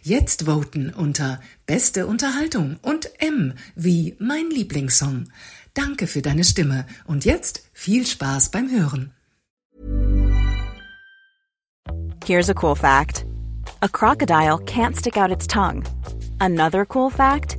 Jetzt 0.00 0.46
voten 0.46 0.94
unter 0.94 1.42
Beste 1.66 2.06
Unterhaltung 2.06 2.78
und 2.80 3.10
M 3.20 3.52
wie 3.74 4.16
mein 4.18 4.48
Lieblingssong. 4.48 5.28
Danke 5.74 6.06
für 6.06 6.22
deine 6.22 6.44
Stimme 6.44 6.86
und 7.04 7.26
jetzt 7.26 7.68
viel 7.74 8.06
Spaß 8.06 8.50
beim 8.50 8.70
Hören. 8.70 9.12
Here's 12.24 12.48
a 12.48 12.54
cool 12.62 12.74
fact. 12.74 13.26
A 13.82 13.88
crocodile 13.88 14.56
can't 14.64 14.98
stick 14.98 15.18
out 15.18 15.30
its 15.30 15.46
tongue. 15.46 15.82
Another 16.38 16.86
cool 16.94 17.10
fact, 17.10 17.58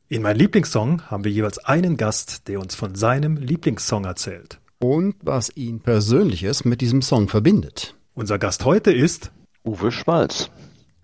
In 0.11 0.23
meinem 0.23 0.39
Lieblingssong 0.39 1.03
haben 1.09 1.23
wir 1.23 1.31
jeweils 1.31 1.57
einen 1.59 1.95
Gast, 1.95 2.49
der 2.49 2.59
uns 2.59 2.75
von 2.75 2.95
seinem 2.95 3.37
Lieblingssong 3.37 4.03
erzählt. 4.03 4.59
Und 4.77 5.15
was 5.21 5.55
ihn 5.55 5.79
persönliches 5.79 6.65
mit 6.65 6.81
diesem 6.81 7.01
Song 7.01 7.29
verbindet. 7.29 7.95
Unser 8.13 8.37
Gast 8.37 8.65
heute 8.65 8.91
ist 8.91 9.31
Uwe 9.63 9.89
Schmalz. 9.89 10.51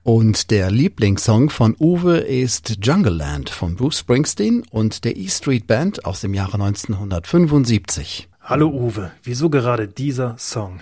Und 0.03 0.51
der 0.51 0.71
Lieblingssong 0.71 1.49
von 1.49 1.73
Uwe 1.79 2.17
ist 2.17 2.79
Jungle 2.85 3.13
Land 3.13 3.49
von 3.49 3.77
Bruce 3.77 3.99
Springsteen 3.99 4.63
und 4.71 5.05
der 5.05 5.15
E 5.15 5.29
Street 5.29 5.67
Band 5.67 6.03
aus 6.03 6.19
dem 6.19 6.33
Jahre 6.33 6.55
1975. 6.55 8.27
Hallo 8.41 8.67
Uwe, 8.67 9.13
wieso 9.23 9.49
gerade 9.49 9.87
dieser 9.87 10.37
Song? 10.37 10.81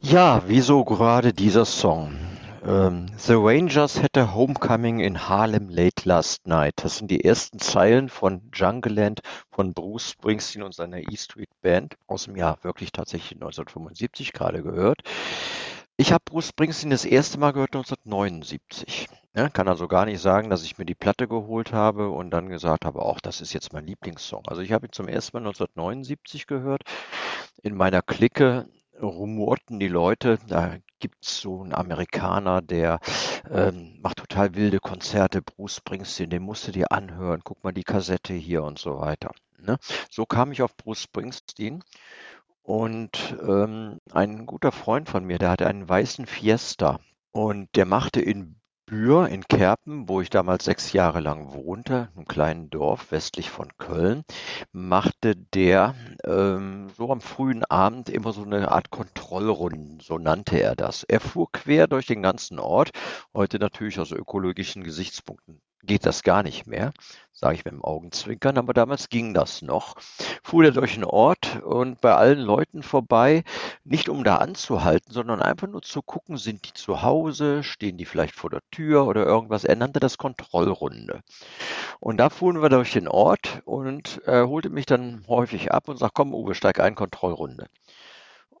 Ja, 0.00 0.44
wieso 0.46 0.84
gerade 0.84 1.32
dieser 1.32 1.64
Song? 1.64 2.12
Ähm, 2.62 3.06
The 3.16 3.34
Rangers 3.36 4.02
had 4.02 4.16
a 4.18 4.34
homecoming 4.34 5.00
in 5.00 5.28
Harlem 5.28 5.70
late 5.70 6.06
last 6.06 6.46
night. 6.46 6.74
Das 6.76 6.98
sind 6.98 7.10
die 7.10 7.24
ersten 7.24 7.58
Zeilen 7.58 8.08
von 8.10 8.50
Jungle 8.52 8.92
Land 8.92 9.20
von 9.50 9.72
Bruce 9.72 10.10
Springsteen 10.10 10.62
und 10.62 10.74
seiner 10.74 10.98
E 10.98 11.16
Street 11.16 11.48
Band 11.62 11.96
aus 12.06 12.24
dem 12.24 12.36
Jahr 12.36 12.58
wirklich 12.62 12.92
tatsächlich 12.92 13.32
1975 13.40 14.32
gerade 14.32 14.62
gehört. 14.62 15.00
Ich 15.96 16.12
habe 16.12 16.22
Bruce 16.24 16.48
Springsteen 16.48 16.90
das 16.90 17.04
erste 17.06 17.38
Mal 17.38 17.52
gehört 17.52 17.74
1979. 17.74 19.08
Ja, 19.34 19.48
kann 19.48 19.68
also 19.68 19.88
gar 19.88 20.04
nicht 20.06 20.20
sagen, 20.20 20.50
dass 20.50 20.64
ich 20.64 20.76
mir 20.76 20.84
die 20.84 20.94
Platte 20.94 21.28
geholt 21.28 21.72
habe 21.72 22.10
und 22.10 22.30
dann 22.30 22.48
gesagt 22.48 22.84
habe, 22.84 23.00
auch 23.00 23.20
das 23.20 23.40
ist 23.40 23.52
jetzt 23.54 23.72
mein 23.72 23.86
Lieblingssong. 23.86 24.42
Also 24.48 24.60
ich 24.60 24.72
habe 24.72 24.86
ihn 24.86 24.92
zum 24.92 25.08
ersten 25.08 25.36
Mal 25.36 25.46
1979 25.46 26.46
gehört. 26.46 26.82
In 27.62 27.74
meiner 27.74 28.02
Clique 28.02 28.66
rumorten 29.00 29.78
die 29.78 29.88
Leute, 29.88 30.38
da 30.48 30.74
gibt 31.00 31.24
es 31.24 31.40
so 31.40 31.62
einen 31.62 31.74
Amerikaner, 31.74 32.62
der 32.62 33.00
ähm, 33.50 33.98
macht 34.02 34.18
total 34.18 34.54
wilde 34.54 34.78
Konzerte, 34.78 35.42
Bruce 35.42 35.76
Springsteen, 35.76 36.30
den 36.30 36.42
musst 36.42 36.68
du 36.68 36.72
dir 36.72 36.92
anhören, 36.92 37.40
guck 37.42 37.64
mal 37.64 37.72
die 37.72 37.84
Kassette 37.84 38.34
hier 38.34 38.62
und 38.62 38.78
so 38.78 39.00
weiter. 39.00 39.32
Ne? 39.58 39.78
So 40.10 40.26
kam 40.26 40.52
ich 40.52 40.62
auf 40.62 40.76
Bruce 40.76 41.02
Springsteen 41.02 41.82
und 42.62 43.36
ähm, 43.42 43.98
ein 44.12 44.46
guter 44.46 44.72
Freund 44.72 45.08
von 45.08 45.24
mir, 45.24 45.38
der 45.38 45.50
hatte 45.50 45.66
einen 45.66 45.88
weißen 45.88 46.26
Fiesta 46.26 47.00
und 47.32 47.68
der 47.74 47.86
machte 47.86 48.20
in 48.20 48.60
Bühr 48.90 49.28
in 49.28 49.44
Kerpen, 49.44 50.08
wo 50.08 50.20
ich 50.20 50.30
damals 50.30 50.64
sechs 50.64 50.92
Jahre 50.92 51.20
lang 51.20 51.52
wohnte, 51.52 52.08
einem 52.16 52.26
kleinen 52.26 52.70
Dorf 52.70 53.12
westlich 53.12 53.48
von 53.48 53.68
Köln, 53.78 54.24
machte 54.72 55.36
der 55.36 55.94
ähm, 56.24 56.88
so 56.96 57.10
am 57.10 57.20
frühen 57.20 57.64
Abend 57.64 58.08
immer 58.08 58.32
so 58.32 58.42
eine 58.42 58.70
Art 58.70 58.90
Kontrollrunden, 58.90 60.00
so 60.00 60.18
nannte 60.18 60.60
er 60.60 60.76
das. 60.76 61.04
Er 61.04 61.20
fuhr 61.20 61.50
quer 61.52 61.86
durch 61.86 62.06
den 62.06 62.22
ganzen 62.22 62.58
Ort, 62.58 62.90
heute 63.34 63.58
natürlich 63.58 63.98
aus 64.00 64.12
ökologischen 64.12 64.84
Gesichtspunkten 64.84 65.60
geht 65.82 66.06
das 66.06 66.22
gar 66.22 66.42
nicht 66.42 66.66
mehr, 66.66 66.92
sage 67.32 67.54
ich 67.54 67.64
mit 67.64 67.72
dem 67.72 67.84
Augenzwinkern, 67.84 68.58
aber 68.58 68.74
damals 68.74 69.08
ging 69.08 69.34
das 69.34 69.62
noch. 69.62 69.96
Fuhr 70.42 70.64
er 70.64 70.72
durch 70.72 70.94
den 70.94 71.04
Ort 71.04 71.62
und 71.62 72.00
bei 72.00 72.14
allen 72.14 72.40
Leuten 72.40 72.82
vorbei, 72.82 73.44
nicht 73.84 74.08
um 74.08 74.24
da 74.24 74.36
anzuhalten, 74.36 75.12
sondern 75.12 75.40
einfach 75.40 75.68
nur 75.68 75.82
zu 75.82 76.02
gucken, 76.02 76.36
sind 76.36 76.66
die 76.66 76.74
zu 76.74 77.02
Hause, 77.02 77.62
stehen 77.62 77.96
die 77.96 78.04
vielleicht 78.04 78.34
vor 78.34 78.50
der 78.50 78.62
Tür 78.70 79.06
oder 79.06 79.24
irgendwas. 79.24 79.64
Er 79.64 79.76
nannte 79.76 80.00
das 80.00 80.18
Kontrollrunde. 80.18 81.22
Und 81.98 82.18
da 82.18 82.30
fuhren 82.30 82.62
wir 82.62 82.68
durch 82.68 82.92
den 82.92 83.08
Ort 83.08 83.62
und 83.64 84.20
er 84.24 84.48
holte 84.48 84.70
mich 84.70 84.86
dann 84.86 85.24
häufig 85.28 85.72
ab 85.72 85.88
und 85.88 85.98
sagt, 85.98 86.14
komm 86.14 86.34
Uwe, 86.34 86.54
steig 86.54 86.80
ein, 86.80 86.94
Kontrollrunde. 86.94 87.66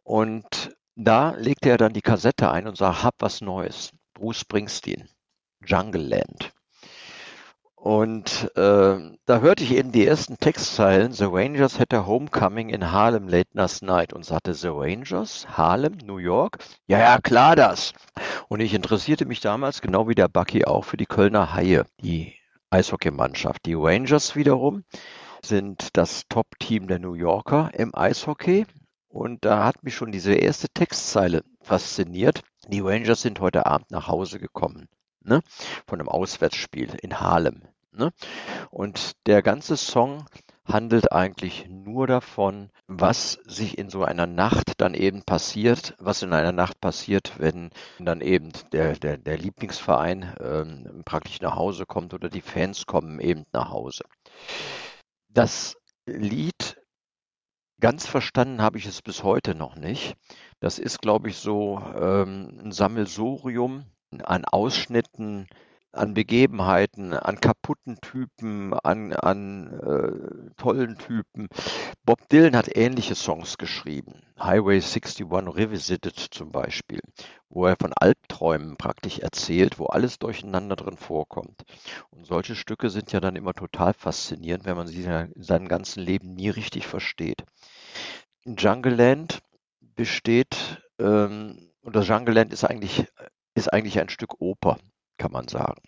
Und 0.02 0.76
da 0.96 1.30
legte 1.36 1.70
er 1.70 1.78
dann 1.78 1.92
die 1.92 2.02
Kassette 2.02 2.50
ein 2.50 2.66
und 2.66 2.76
sagt, 2.76 3.02
hab 3.02 3.14
was 3.20 3.40
Neues. 3.40 3.92
Bruce 4.14 4.40
Springsteen, 4.40 5.08
Jungle 5.64 6.02
Land. 6.02 6.52
Und 7.80 8.54
äh, 8.56 9.16
da 9.24 9.40
hörte 9.40 9.64
ich 9.64 9.74
eben 9.74 9.90
die 9.90 10.06
ersten 10.06 10.36
Textzeilen, 10.36 11.14
The 11.14 11.24
Rangers 11.24 11.80
had 11.80 11.94
a 11.94 12.04
homecoming 12.04 12.68
in 12.68 12.92
Harlem 12.92 13.26
late 13.26 13.48
last 13.54 13.82
night 13.82 14.12
und 14.12 14.22
sagte, 14.22 14.52
The 14.52 14.68
Rangers, 14.68 15.46
Harlem, 15.56 15.96
New 16.04 16.18
York? 16.18 16.58
Ja, 16.86 16.98
ja, 16.98 17.18
klar 17.18 17.56
das. 17.56 17.94
Und 18.48 18.60
ich 18.60 18.74
interessierte 18.74 19.24
mich 19.24 19.40
damals, 19.40 19.80
genau 19.80 20.08
wie 20.08 20.14
der 20.14 20.28
Bucky 20.28 20.66
auch, 20.66 20.84
für 20.84 20.98
die 20.98 21.06
Kölner 21.06 21.54
Haie, 21.54 21.86
die 22.02 22.34
Eishockeymannschaft. 22.68 23.64
Die 23.64 23.74
Rangers 23.74 24.36
wiederum 24.36 24.84
sind 25.42 25.88
das 25.94 26.24
Top-Team 26.28 26.86
der 26.86 26.98
New 26.98 27.14
Yorker 27.14 27.70
im 27.72 27.94
Eishockey. 27.94 28.66
Und 29.08 29.46
da 29.46 29.64
hat 29.64 29.82
mich 29.82 29.94
schon 29.94 30.12
diese 30.12 30.34
erste 30.34 30.68
Textzeile 30.68 31.44
fasziniert. 31.62 32.42
Die 32.68 32.80
Rangers 32.80 33.22
sind 33.22 33.40
heute 33.40 33.64
Abend 33.64 33.90
nach 33.90 34.06
Hause 34.06 34.38
gekommen 34.38 34.86
ne? 35.20 35.40
von 35.86 36.00
einem 36.00 36.08
Auswärtsspiel 36.08 36.94
in 37.02 37.20
Harlem. 37.20 37.62
Ne? 37.92 38.12
Und 38.70 39.12
der 39.26 39.42
ganze 39.42 39.76
Song 39.76 40.24
handelt 40.64 41.12
eigentlich 41.12 41.68
nur 41.68 42.06
davon, 42.06 42.70
was 42.86 43.32
sich 43.44 43.78
in 43.78 43.90
so 43.90 44.04
einer 44.04 44.26
Nacht 44.26 44.74
dann 44.80 44.94
eben 44.94 45.22
passiert, 45.22 45.94
was 45.98 46.22
in 46.22 46.32
einer 46.32 46.52
Nacht 46.52 46.80
passiert, 46.80 47.34
wenn 47.38 47.70
dann 47.98 48.20
eben 48.20 48.50
der, 48.72 48.94
der, 48.94 49.18
der 49.18 49.38
Lieblingsverein 49.38 50.34
ähm, 50.40 51.02
praktisch 51.04 51.40
nach 51.40 51.56
Hause 51.56 51.86
kommt 51.86 52.14
oder 52.14 52.28
die 52.28 52.40
Fans 52.40 52.86
kommen 52.86 53.20
eben 53.20 53.44
nach 53.52 53.70
Hause. 53.70 54.04
Das 55.28 55.76
Lied, 56.06 56.80
ganz 57.80 58.06
verstanden 58.06 58.62
habe 58.62 58.78
ich 58.78 58.86
es 58.86 59.02
bis 59.02 59.22
heute 59.22 59.54
noch 59.54 59.76
nicht. 59.76 60.14
Das 60.60 60.78
ist, 60.78 61.00
glaube 61.00 61.30
ich, 61.30 61.38
so 61.38 61.82
ähm, 61.96 62.60
ein 62.64 62.72
Sammelsurium 62.72 63.86
an 64.24 64.44
Ausschnitten, 64.44 65.46
an 65.92 66.14
Begebenheiten, 66.14 67.14
an 67.14 67.40
kaputten 67.40 68.00
Typen, 68.00 68.74
an, 68.74 69.12
an 69.12 69.72
äh, 69.80 70.50
tollen 70.56 70.98
Typen. 70.98 71.48
Bob 72.04 72.28
Dylan 72.28 72.56
hat 72.56 72.76
ähnliche 72.76 73.14
Songs 73.14 73.58
geschrieben. 73.58 74.22
Highway 74.38 74.76
61 74.76 75.26
Revisited 75.30 76.16
zum 76.16 76.52
Beispiel, 76.52 77.00
wo 77.48 77.66
er 77.66 77.76
von 77.76 77.92
Albträumen 77.92 78.76
praktisch 78.76 79.18
erzählt, 79.18 79.78
wo 79.78 79.86
alles 79.86 80.18
durcheinander 80.18 80.76
drin 80.76 80.96
vorkommt. 80.96 81.62
Und 82.10 82.24
solche 82.24 82.54
Stücke 82.54 82.90
sind 82.90 83.12
ja 83.12 83.20
dann 83.20 83.36
immer 83.36 83.54
total 83.54 83.92
faszinierend, 83.92 84.64
wenn 84.64 84.76
man 84.76 84.86
sie 84.86 85.02
in 85.02 85.42
seinem 85.42 85.68
ganzen 85.68 86.02
Leben 86.02 86.34
nie 86.34 86.50
richtig 86.50 86.86
versteht. 86.86 87.44
Jungle 88.44 88.94
Land 88.94 89.40
besteht, 89.80 90.56
ähm, 90.98 91.72
das 91.82 92.06
Jungle 92.06 92.34
Land 92.34 92.52
ist 92.52 92.64
eigentlich 92.64 93.06
ist 93.60 93.68
eigentlich 93.72 94.00
ein 94.00 94.08
Stück 94.08 94.40
Oper, 94.40 94.78
kann 95.18 95.32
man 95.32 95.46
sagen. 95.46 95.82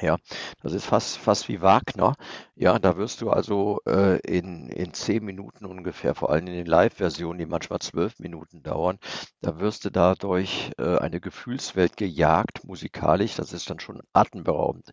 Ja, 0.00 0.16
das 0.62 0.72
ist 0.72 0.86
fast, 0.86 1.18
fast 1.18 1.48
wie 1.48 1.60
Wagner. 1.60 2.14
Ja, 2.54 2.78
da 2.78 2.96
wirst 2.96 3.20
du 3.20 3.30
also 3.30 3.80
äh, 3.86 4.18
in, 4.20 4.68
in 4.70 4.94
zehn 4.94 5.22
Minuten 5.24 5.66
ungefähr, 5.66 6.14
vor 6.14 6.30
allem 6.30 6.46
in 6.46 6.54
den 6.54 6.66
Live-Versionen, 6.66 7.38
die 7.38 7.46
manchmal 7.46 7.80
zwölf 7.80 8.18
Minuten 8.18 8.62
dauern, 8.62 8.98
da 9.42 9.60
wirst 9.60 9.84
du 9.84 9.90
dadurch 9.90 10.70
äh, 10.78 10.96
eine 10.98 11.20
Gefühlswelt 11.20 11.96
gejagt, 11.98 12.64
musikalisch. 12.64 13.34
Das 13.36 13.52
ist 13.52 13.68
dann 13.68 13.80
schon 13.80 14.00
atemberaubend. 14.14 14.90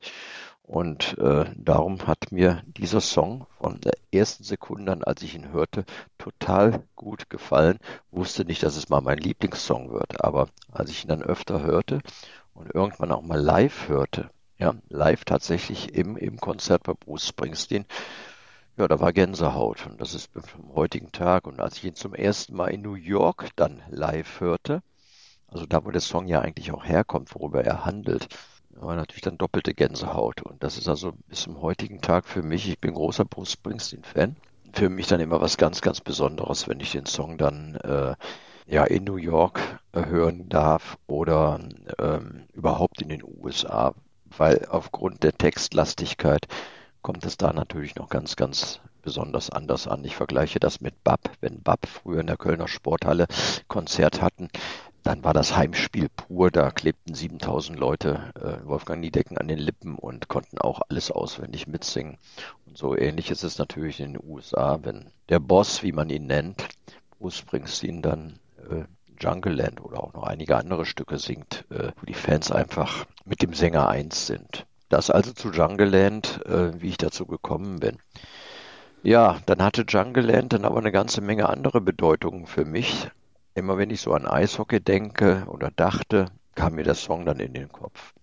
Und 0.61 1.17
äh, 1.19 1.45
darum 1.55 2.05
hat 2.07 2.31
mir 2.31 2.61
dieser 2.65 2.99
Song 2.99 3.47
von 3.57 3.79
der 3.79 3.93
ersten 4.11 4.43
Sekunde 4.43 4.91
an, 4.91 5.03
als 5.03 5.21
ich 5.21 5.35
ihn 5.35 5.53
hörte, 5.53 5.85
total 6.17 6.83
gut 6.97 7.29
gefallen. 7.29 7.79
Wusste 8.11 8.43
nicht, 8.43 8.63
dass 8.63 8.75
es 8.75 8.89
mal 8.89 8.99
mein 9.01 9.17
Lieblingssong 9.19 9.91
wird, 9.93 10.21
aber 10.25 10.49
als 10.69 10.89
ich 10.89 11.05
ihn 11.05 11.09
dann 11.09 11.23
öfter 11.23 11.63
hörte 11.63 12.01
und 12.53 12.75
irgendwann 12.75 13.13
auch 13.13 13.21
mal 13.21 13.39
live 13.39 13.87
hörte, 13.87 14.29
ja, 14.57 14.75
live 14.89 15.25
tatsächlich 15.25 15.93
im, 15.93 16.17
im 16.17 16.37
Konzert 16.39 16.83
bei 16.83 16.93
Bruce 16.93 17.27
Springsteen, 17.27 17.85
ja, 18.77 18.87
da 18.87 18.99
war 18.99 19.11
Gänsehaut 19.11 19.87
und 19.87 19.99
das 19.99 20.13
ist 20.13 20.29
vom 20.33 20.75
heutigen 20.75 21.11
Tag. 21.11 21.47
Und 21.47 21.59
als 21.59 21.77
ich 21.77 21.85
ihn 21.85 21.95
zum 21.95 22.13
ersten 22.13 22.55
Mal 22.55 22.67
in 22.67 22.81
New 22.81 22.93
York 22.93 23.49
dann 23.55 23.81
live 23.89 24.39
hörte, 24.39 24.83
also 25.47 25.65
da, 25.65 25.83
wo 25.85 25.91
der 25.91 26.01
Song 26.01 26.27
ja 26.27 26.41
eigentlich 26.41 26.71
auch 26.71 26.85
herkommt, 26.85 27.33
worüber 27.33 27.63
er 27.63 27.85
handelt, 27.85 28.27
war 28.69 28.95
natürlich 28.95 29.23
dann 29.23 29.37
doppelte 29.37 29.73
Gänsehaut. 29.73 30.41
Und 30.43 30.63
das 30.63 30.77
ist 30.77 30.87
also 30.87 31.13
bis 31.27 31.41
zum 31.41 31.61
heutigen 31.61 32.01
Tag 32.01 32.27
für 32.27 32.43
mich, 32.43 32.69
ich 32.69 32.79
bin 32.79 32.93
großer 32.93 33.25
Bruce 33.25 33.53
Springsteen-Fan, 33.53 34.35
für 34.73 34.89
mich 34.89 35.07
dann 35.07 35.21
immer 35.21 35.41
was 35.41 35.57
ganz, 35.57 35.81
ganz 35.81 36.01
Besonderes, 36.01 36.67
wenn 36.67 36.79
ich 36.79 36.91
den 36.91 37.05
Song 37.05 37.37
dann 37.37 37.75
äh, 37.75 38.15
ja 38.67 38.83
in 38.83 39.05
New 39.05 39.15
York 39.15 39.59
äh, 39.93 40.05
hören 40.05 40.49
darf 40.49 40.97
oder 41.07 41.59
ähm, 41.97 42.43
überhaupt 42.53 43.01
in 43.01 43.09
den 43.09 43.23
USA, 43.23 43.95
weil 44.37 44.65
aufgrund 44.69 45.23
der 45.23 45.33
Textlastigkeit 45.33 46.47
kommt 47.01 47.25
es 47.25 47.37
da 47.37 47.53
natürlich 47.53 47.95
noch 47.95 48.09
ganz, 48.09 48.35
ganz 48.35 48.81
besonders 49.01 49.49
anders 49.49 49.87
an. 49.87 50.03
Ich 50.03 50.15
vergleiche 50.15 50.59
das 50.59 50.81
mit 50.81 51.03
BAP. 51.03 51.31
Wenn 51.39 51.63
BAP 51.63 51.87
früher 51.87 52.19
in 52.19 52.27
der 52.27 52.35
Kölner 52.35 52.67
Sporthalle 52.67 53.27
Konzert 53.67 54.21
hatten, 54.21 54.49
dann 55.03 55.23
war 55.23 55.33
das 55.33 55.55
Heimspiel 55.55 56.09
pur. 56.09 56.51
Da 56.51 56.71
klebten 56.71 57.15
7000 57.15 57.79
Leute 57.79 58.33
äh, 58.35 58.67
Wolfgang 58.67 58.99
Niedecken 58.99 59.37
an 59.37 59.47
den 59.47 59.59
Lippen 59.59 59.95
und 59.95 60.27
konnten 60.27 60.57
auch 60.57 60.81
alles 60.89 61.11
auswendig 61.11 61.67
mitsingen. 61.67 62.17
Und 62.65 62.77
so 62.77 62.97
ähnlich 62.97 63.31
ist 63.31 63.45
es 63.45 63.57
natürlich 63.57 64.01
in 64.01 64.13
den 64.13 64.23
USA, 64.23 64.79
wenn 64.83 65.09
der 65.29 65.39
Boss, 65.39 65.83
wie 65.83 65.93
man 65.93 66.09
ihn 66.09 66.27
nennt, 66.27 66.67
Bruce 67.17 67.37
Springsteen 67.37 68.01
dann 68.01 68.39
äh, 68.69 68.83
Jungle 69.19 69.53
Land 69.53 69.83
oder 69.83 70.03
auch 70.03 70.13
noch 70.13 70.23
einige 70.23 70.55
andere 70.55 70.85
Stücke 70.85 71.19
singt, 71.19 71.65
äh, 71.69 71.91
wo 71.99 72.05
die 72.05 72.13
Fans 72.13 72.51
einfach 72.51 73.05
mit 73.25 73.41
dem 73.41 73.53
Sänger 73.53 73.89
eins 73.89 74.27
sind. 74.27 74.65
Das 74.89 75.09
also 75.09 75.33
zu 75.33 75.51
Jungle 75.51 75.89
Land, 75.89 76.45
äh, 76.45 76.81
wie 76.81 76.89
ich 76.89 76.97
dazu 76.97 77.25
gekommen 77.25 77.79
bin. 77.79 77.97
Ja, 79.03 79.37
dann 79.45 79.61
hatte 79.61 79.85
Jungle 79.87 80.25
Land 80.25 80.53
dann 80.53 80.65
aber 80.65 80.79
eine 80.79 80.91
ganze 80.91 81.21
Menge 81.21 81.49
andere 81.49 81.81
Bedeutungen 81.81 82.45
für 82.47 82.65
mich. 82.65 83.09
Immer 83.53 83.77
wenn 83.77 83.89
ich 83.89 84.01
so 84.01 84.13
an 84.13 84.27
Eishockey 84.27 84.79
denke 84.79 85.45
oder 85.47 85.71
dachte, 85.75 86.25
kam 86.55 86.75
mir 86.75 86.83
der 86.83 86.95
Song 86.95 87.25
dann 87.25 87.39
in 87.39 87.53
den 87.53 87.71
Kopf. 87.71 88.13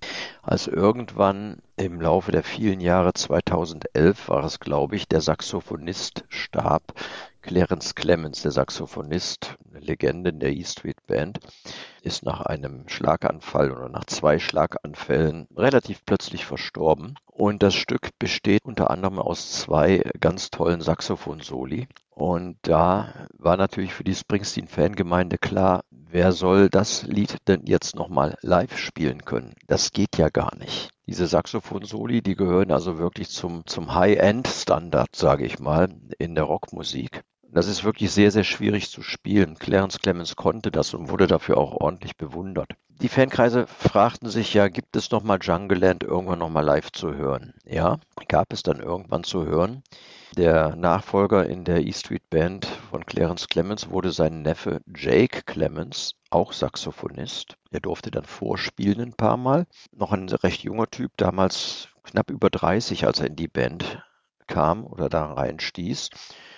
Als 0.43 0.67
irgendwann 0.67 1.59
im 1.77 2.01
Laufe 2.01 2.31
der 2.31 2.45
vielen 2.45 2.81
Jahre 2.81 3.13
2011 3.13 4.29
war 4.29 4.45
es, 4.45 4.61
glaube 4.61 4.95
ich, 4.95 5.09
der 5.09 5.21
Saxophonist 5.21 6.25
starb, 6.29 6.95
Clarence 7.43 7.95
Clemens, 7.95 8.43
der 8.43 8.53
Saxophonist, 8.53 9.57
eine 9.69 9.81
Legende 9.81 10.31
in 10.31 10.41
der 10.41 10.53
E 10.53 10.65
Street 10.65 11.05
Band, 11.07 11.41
ist 12.03 12.25
nach 12.25 12.41
einem 12.41 12.89
Schlaganfall 12.89 13.73
oder 13.73 13.89
nach 13.89 14.05
zwei 14.05 14.39
Schlaganfällen 14.39 15.49
relativ 15.57 16.07
plötzlich 16.07 16.47
verstorben. 16.47 17.17
Und 17.27 17.63
das 17.63 17.75
Stück 17.75 18.11
besteht 18.19 18.65
unter 18.65 18.91
anderem 18.91 19.19
aus 19.19 19.51
zwei 19.51 20.05
ganz 20.21 20.51
tollen 20.51 20.81
Saxophon-Soli. 20.81 21.89
Und 22.11 22.57
da 22.63 23.27
war 23.37 23.57
natürlich 23.57 23.93
für 23.93 24.05
die 24.05 24.15
Springsteen-Fangemeinde 24.15 25.37
klar, 25.37 25.83
wer 25.91 26.33
soll 26.33 26.71
das 26.71 27.03
Lied 27.03 27.37
denn 27.49 27.67
jetzt 27.67 27.97
nochmal 27.97 28.39
live 28.41 28.79
spielen 28.79 29.25
können? 29.25 29.55
Das 29.67 29.91
geht 29.91 30.17
ja 30.17 30.29
gar 30.29 30.57
nicht. 30.57 30.94
Diese 31.07 31.27
Saxophon-Soli, 31.27 32.23
die 32.23 32.35
gehören 32.35 32.73
also 32.73 32.99
wirklich 32.99 33.29
zum, 33.29 33.67
zum 33.67 33.95
High-End-Standard, 33.95 35.15
sage 35.15 35.45
ich 35.45 35.59
mal, 35.59 35.89
in 36.19 36.35
der 36.35 36.45
Rockmusik. 36.45 37.23
Das 37.43 37.69
ist 37.69 37.85
wirklich 37.85 38.11
sehr, 38.11 38.31
sehr 38.31 38.43
schwierig 38.43 38.91
zu 38.91 39.03
spielen. 39.03 39.57
Clarence 39.59 39.99
Clemens 39.99 40.35
konnte 40.35 40.71
das 40.71 40.95
und 40.95 41.11
wurde 41.11 41.27
dafür 41.27 41.59
auch 41.59 41.73
ordentlich 41.73 42.17
bewundert. 42.17 42.73
Die 43.03 43.09
Fankreise 43.09 43.67
fragten 43.67 44.29
sich 44.29 44.55
ja, 44.55 44.69
gibt 44.69 44.97
es 44.97 45.11
nochmal 45.11 45.39
Jungle 45.43 45.79
Land 45.79 46.05
irgendwann 46.05 46.39
nochmal 46.39 46.65
live 46.65 46.93
zu 46.93 47.15
hören? 47.15 47.53
Ja, 47.67 47.99
gab 48.29 48.53
es 48.53 48.63
dann 48.63 48.81
irgendwann 48.81 49.25
zu 49.25 49.45
hören. 49.45 49.83
Der 50.37 50.75
Nachfolger 50.75 51.47
in 51.47 51.65
der 51.65 51.87
E 51.87 51.93
Street 51.93 52.29
Band 52.31 52.67
von 52.91 53.05
Clarence 53.05 53.49
Clemens 53.49 53.91
wurde 53.91 54.11
sein 54.11 54.43
Neffe 54.43 54.81
Jake 54.87 55.43
Clemens, 55.43 56.15
auch 56.31 56.53
Saxophonist. 56.53 57.57
Er 57.71 57.81
durfte 57.81 58.11
dann 58.11 58.25
vorspielen 58.25 59.01
ein 59.01 59.13
paar 59.13 59.37
Mal. 59.37 59.67
Noch 59.93 60.13
ein 60.13 60.29
recht 60.29 60.63
junger 60.63 60.91
Typ, 60.91 61.13
damals 61.17 61.89
knapp 62.05 62.31
über 62.31 62.51
30, 62.51 63.07
als 63.07 63.21
er 63.21 63.27
in 63.27 63.37
die 63.37 63.49
Band 63.49 64.03
kam 64.47 64.85
oder 64.85 65.09
da 65.09 65.33
reinstieß. 65.33 66.11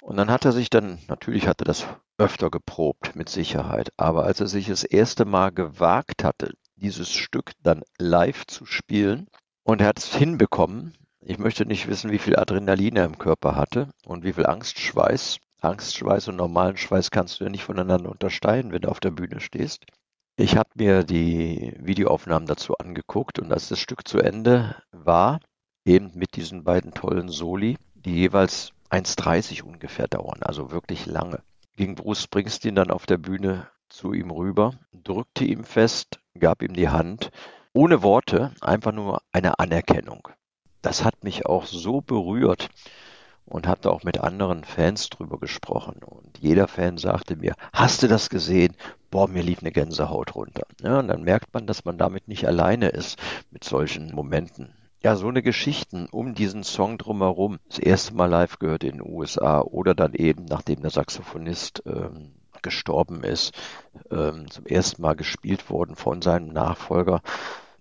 Und 0.02 0.16
dann 0.16 0.30
hat 0.30 0.44
er 0.44 0.52
sich 0.52 0.70
dann, 0.70 0.98
natürlich 1.08 1.46
hat 1.46 1.60
er 1.60 1.66
das 1.66 1.86
öfter 2.18 2.50
geprobt, 2.50 3.16
mit 3.16 3.28
Sicherheit, 3.28 3.90
aber 3.96 4.24
als 4.24 4.40
er 4.40 4.46
sich 4.46 4.68
das 4.68 4.84
erste 4.84 5.24
Mal 5.24 5.50
gewagt 5.50 6.24
hatte, 6.24 6.54
dieses 6.76 7.12
Stück 7.12 7.52
dann 7.62 7.82
live 7.98 8.46
zu 8.46 8.64
spielen, 8.64 9.28
und 9.64 9.80
er 9.80 9.88
hat 9.88 9.98
es 9.98 10.14
hinbekommen, 10.14 10.96
ich 11.20 11.38
möchte 11.38 11.66
nicht 11.66 11.88
wissen, 11.88 12.12
wie 12.12 12.20
viel 12.20 12.36
Adrenalin 12.36 12.94
er 12.94 13.04
im 13.04 13.18
Körper 13.18 13.56
hatte 13.56 13.90
und 14.06 14.22
wie 14.22 14.32
viel 14.32 14.46
Angstschweiß. 14.46 15.38
Angstschweiß 15.60 16.28
und 16.28 16.36
normalen 16.36 16.76
Schweiß 16.76 17.10
kannst 17.10 17.40
du 17.40 17.44
ja 17.44 17.50
nicht 17.50 17.64
voneinander 17.64 18.10
unterscheiden, 18.10 18.70
wenn 18.70 18.82
du 18.82 18.88
auf 18.88 19.00
der 19.00 19.10
Bühne 19.10 19.40
stehst. 19.40 19.86
Ich 20.36 20.56
habe 20.56 20.70
mir 20.76 21.02
die 21.02 21.74
Videoaufnahmen 21.78 22.46
dazu 22.46 22.76
angeguckt 22.76 23.40
und 23.40 23.52
als 23.52 23.68
das 23.68 23.80
Stück 23.80 24.06
zu 24.06 24.18
Ende 24.18 24.76
war, 24.92 25.40
eben 25.86 26.10
mit 26.14 26.36
diesen 26.36 26.64
beiden 26.64 26.92
tollen 26.92 27.28
Soli, 27.28 27.78
die 27.94 28.14
jeweils 28.14 28.72
1,30 28.90 29.62
ungefähr 29.62 30.08
dauern, 30.08 30.42
also 30.42 30.70
wirklich 30.70 31.06
lange. 31.06 31.40
Ging 31.76 31.94
Bruce 31.94 32.22
Springsteen 32.22 32.74
dann 32.74 32.90
auf 32.90 33.06
der 33.06 33.18
Bühne 33.18 33.68
zu 33.88 34.12
ihm 34.12 34.30
rüber, 34.30 34.72
drückte 34.92 35.44
ihm 35.44 35.64
fest, 35.64 36.20
gab 36.38 36.62
ihm 36.62 36.74
die 36.74 36.88
Hand, 36.88 37.30
ohne 37.72 38.02
Worte, 38.02 38.52
einfach 38.60 38.92
nur 38.92 39.22
eine 39.32 39.58
Anerkennung. 39.58 40.28
Das 40.82 41.04
hat 41.04 41.24
mich 41.24 41.46
auch 41.46 41.66
so 41.66 42.00
berührt 42.00 42.68
und 43.44 43.66
habe 43.66 43.80
da 43.82 43.90
auch 43.90 44.02
mit 44.02 44.18
anderen 44.18 44.64
Fans 44.64 45.08
drüber 45.08 45.38
gesprochen. 45.38 46.02
Und 46.02 46.38
jeder 46.38 46.68
Fan 46.68 46.98
sagte 46.98 47.36
mir, 47.36 47.54
hast 47.72 48.02
du 48.02 48.08
das 48.08 48.28
gesehen? 48.28 48.74
Boah, 49.10 49.28
mir 49.28 49.42
lief 49.42 49.60
eine 49.60 49.72
Gänsehaut 49.72 50.34
runter. 50.34 50.66
Ja, 50.82 50.98
und 50.98 51.08
dann 51.08 51.22
merkt 51.22 51.54
man, 51.54 51.66
dass 51.66 51.84
man 51.84 51.98
damit 51.98 52.28
nicht 52.28 52.46
alleine 52.46 52.88
ist 52.88 53.18
mit 53.50 53.62
solchen 53.62 54.14
Momenten. 54.14 54.72
Ja, 55.06 55.14
so 55.14 55.28
eine 55.28 55.40
Geschichten 55.40 56.08
um 56.10 56.34
diesen 56.34 56.64
Song 56.64 56.98
drumherum. 56.98 57.60
Das 57.68 57.78
erste 57.78 58.12
Mal 58.12 58.26
live 58.26 58.58
gehört 58.58 58.82
in 58.82 58.98
den 58.98 59.08
USA 59.08 59.60
oder 59.60 59.94
dann 59.94 60.14
eben, 60.14 60.46
nachdem 60.46 60.82
der 60.82 60.90
Saxophonist 60.90 61.84
ähm, 61.86 62.32
gestorben 62.60 63.22
ist, 63.22 63.54
ähm, 64.10 64.50
zum 64.50 64.66
ersten 64.66 65.02
Mal 65.02 65.14
gespielt 65.14 65.70
worden 65.70 65.94
von 65.94 66.22
seinem 66.22 66.48
Nachfolger. 66.48 67.22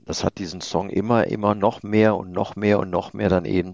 Das 0.06 0.24
hat 0.24 0.38
diesen 0.38 0.62
Song 0.62 0.92
immer, 0.92 1.26
immer 1.26 1.56
noch 1.56 1.82
mehr 1.82 2.16
und 2.16 2.32
noch 2.32 2.56
mehr 2.56 2.78
und 2.78 2.92
noch 2.92 3.14
mehr 3.14 3.30
dann 3.30 3.46
eben 3.46 3.72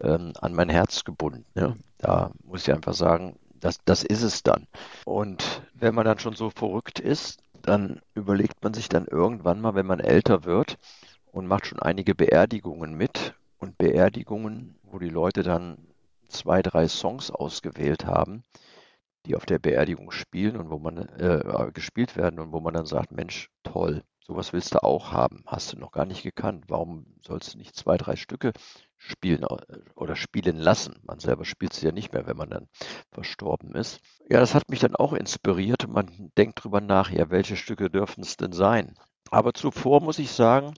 ähm, 0.00 0.32
an 0.40 0.54
mein 0.54 0.70
Herz 0.70 1.04
gebunden. 1.04 1.44
Ne? 1.54 1.76
Da 1.98 2.30
muss 2.44 2.66
ich 2.66 2.72
einfach 2.72 2.94
sagen, 2.94 3.36
das, 3.60 3.78
das 3.84 4.04
ist 4.04 4.22
es 4.22 4.42
dann. 4.42 4.66
Und 5.04 5.60
wenn 5.74 5.94
man 5.94 6.06
dann 6.06 6.18
schon 6.18 6.34
so 6.34 6.48
verrückt 6.48 6.98
ist, 6.98 7.42
dann 7.60 8.00
überlegt 8.14 8.64
man 8.64 8.72
sich 8.72 8.88
dann 8.88 9.04
irgendwann 9.04 9.60
mal, 9.60 9.74
wenn 9.74 9.84
man 9.84 10.00
älter 10.00 10.44
wird, 10.44 10.78
und 11.36 11.46
macht 11.46 11.66
schon 11.66 11.80
einige 11.80 12.14
Beerdigungen 12.14 12.94
mit. 12.94 13.34
Und 13.58 13.76
Beerdigungen, 13.76 14.78
wo 14.82 14.98
die 14.98 15.10
Leute 15.10 15.42
dann 15.42 15.76
zwei, 16.28 16.62
drei 16.62 16.88
Songs 16.88 17.30
ausgewählt 17.30 18.06
haben, 18.06 18.42
die 19.26 19.36
auf 19.36 19.44
der 19.44 19.58
Beerdigung 19.58 20.10
spielen 20.12 20.56
und 20.56 20.70
wo 20.70 20.78
man 20.78 20.96
äh, 20.96 21.70
gespielt 21.74 22.16
werden 22.16 22.38
und 22.38 22.52
wo 22.52 22.60
man 22.60 22.72
dann 22.72 22.86
sagt, 22.86 23.12
Mensch, 23.12 23.50
toll, 23.64 24.02
sowas 24.20 24.54
willst 24.54 24.74
du 24.74 24.82
auch 24.82 25.12
haben, 25.12 25.42
hast 25.46 25.72
du 25.72 25.78
noch 25.78 25.92
gar 25.92 26.06
nicht 26.06 26.22
gekannt. 26.22 26.64
Warum 26.68 27.06
sollst 27.20 27.52
du 27.52 27.58
nicht 27.58 27.76
zwei, 27.76 27.98
drei 27.98 28.16
Stücke 28.16 28.52
spielen 28.96 29.42
äh, 29.42 29.78
oder 29.94 30.16
spielen 30.16 30.56
lassen? 30.56 30.96
Man 31.02 31.18
selber 31.18 31.44
spielt 31.44 31.74
sie 31.74 31.84
ja 31.84 31.92
nicht 31.92 32.14
mehr, 32.14 32.26
wenn 32.26 32.36
man 32.36 32.48
dann 32.48 32.68
verstorben 33.12 33.74
ist. 33.74 34.00
Ja, 34.30 34.40
das 34.40 34.54
hat 34.54 34.70
mich 34.70 34.80
dann 34.80 34.96
auch 34.96 35.12
inspiriert 35.12 35.84
und 35.84 35.92
man 35.92 36.32
denkt 36.38 36.64
drüber 36.64 36.80
nach, 36.80 37.10
ja, 37.10 37.30
welche 37.30 37.56
Stücke 37.56 37.90
dürfen 37.90 38.22
es 38.22 38.38
denn 38.38 38.52
sein? 38.52 38.94
Aber 39.30 39.54
zuvor 39.54 40.00
muss 40.00 40.18
ich 40.18 40.30
sagen, 40.30 40.74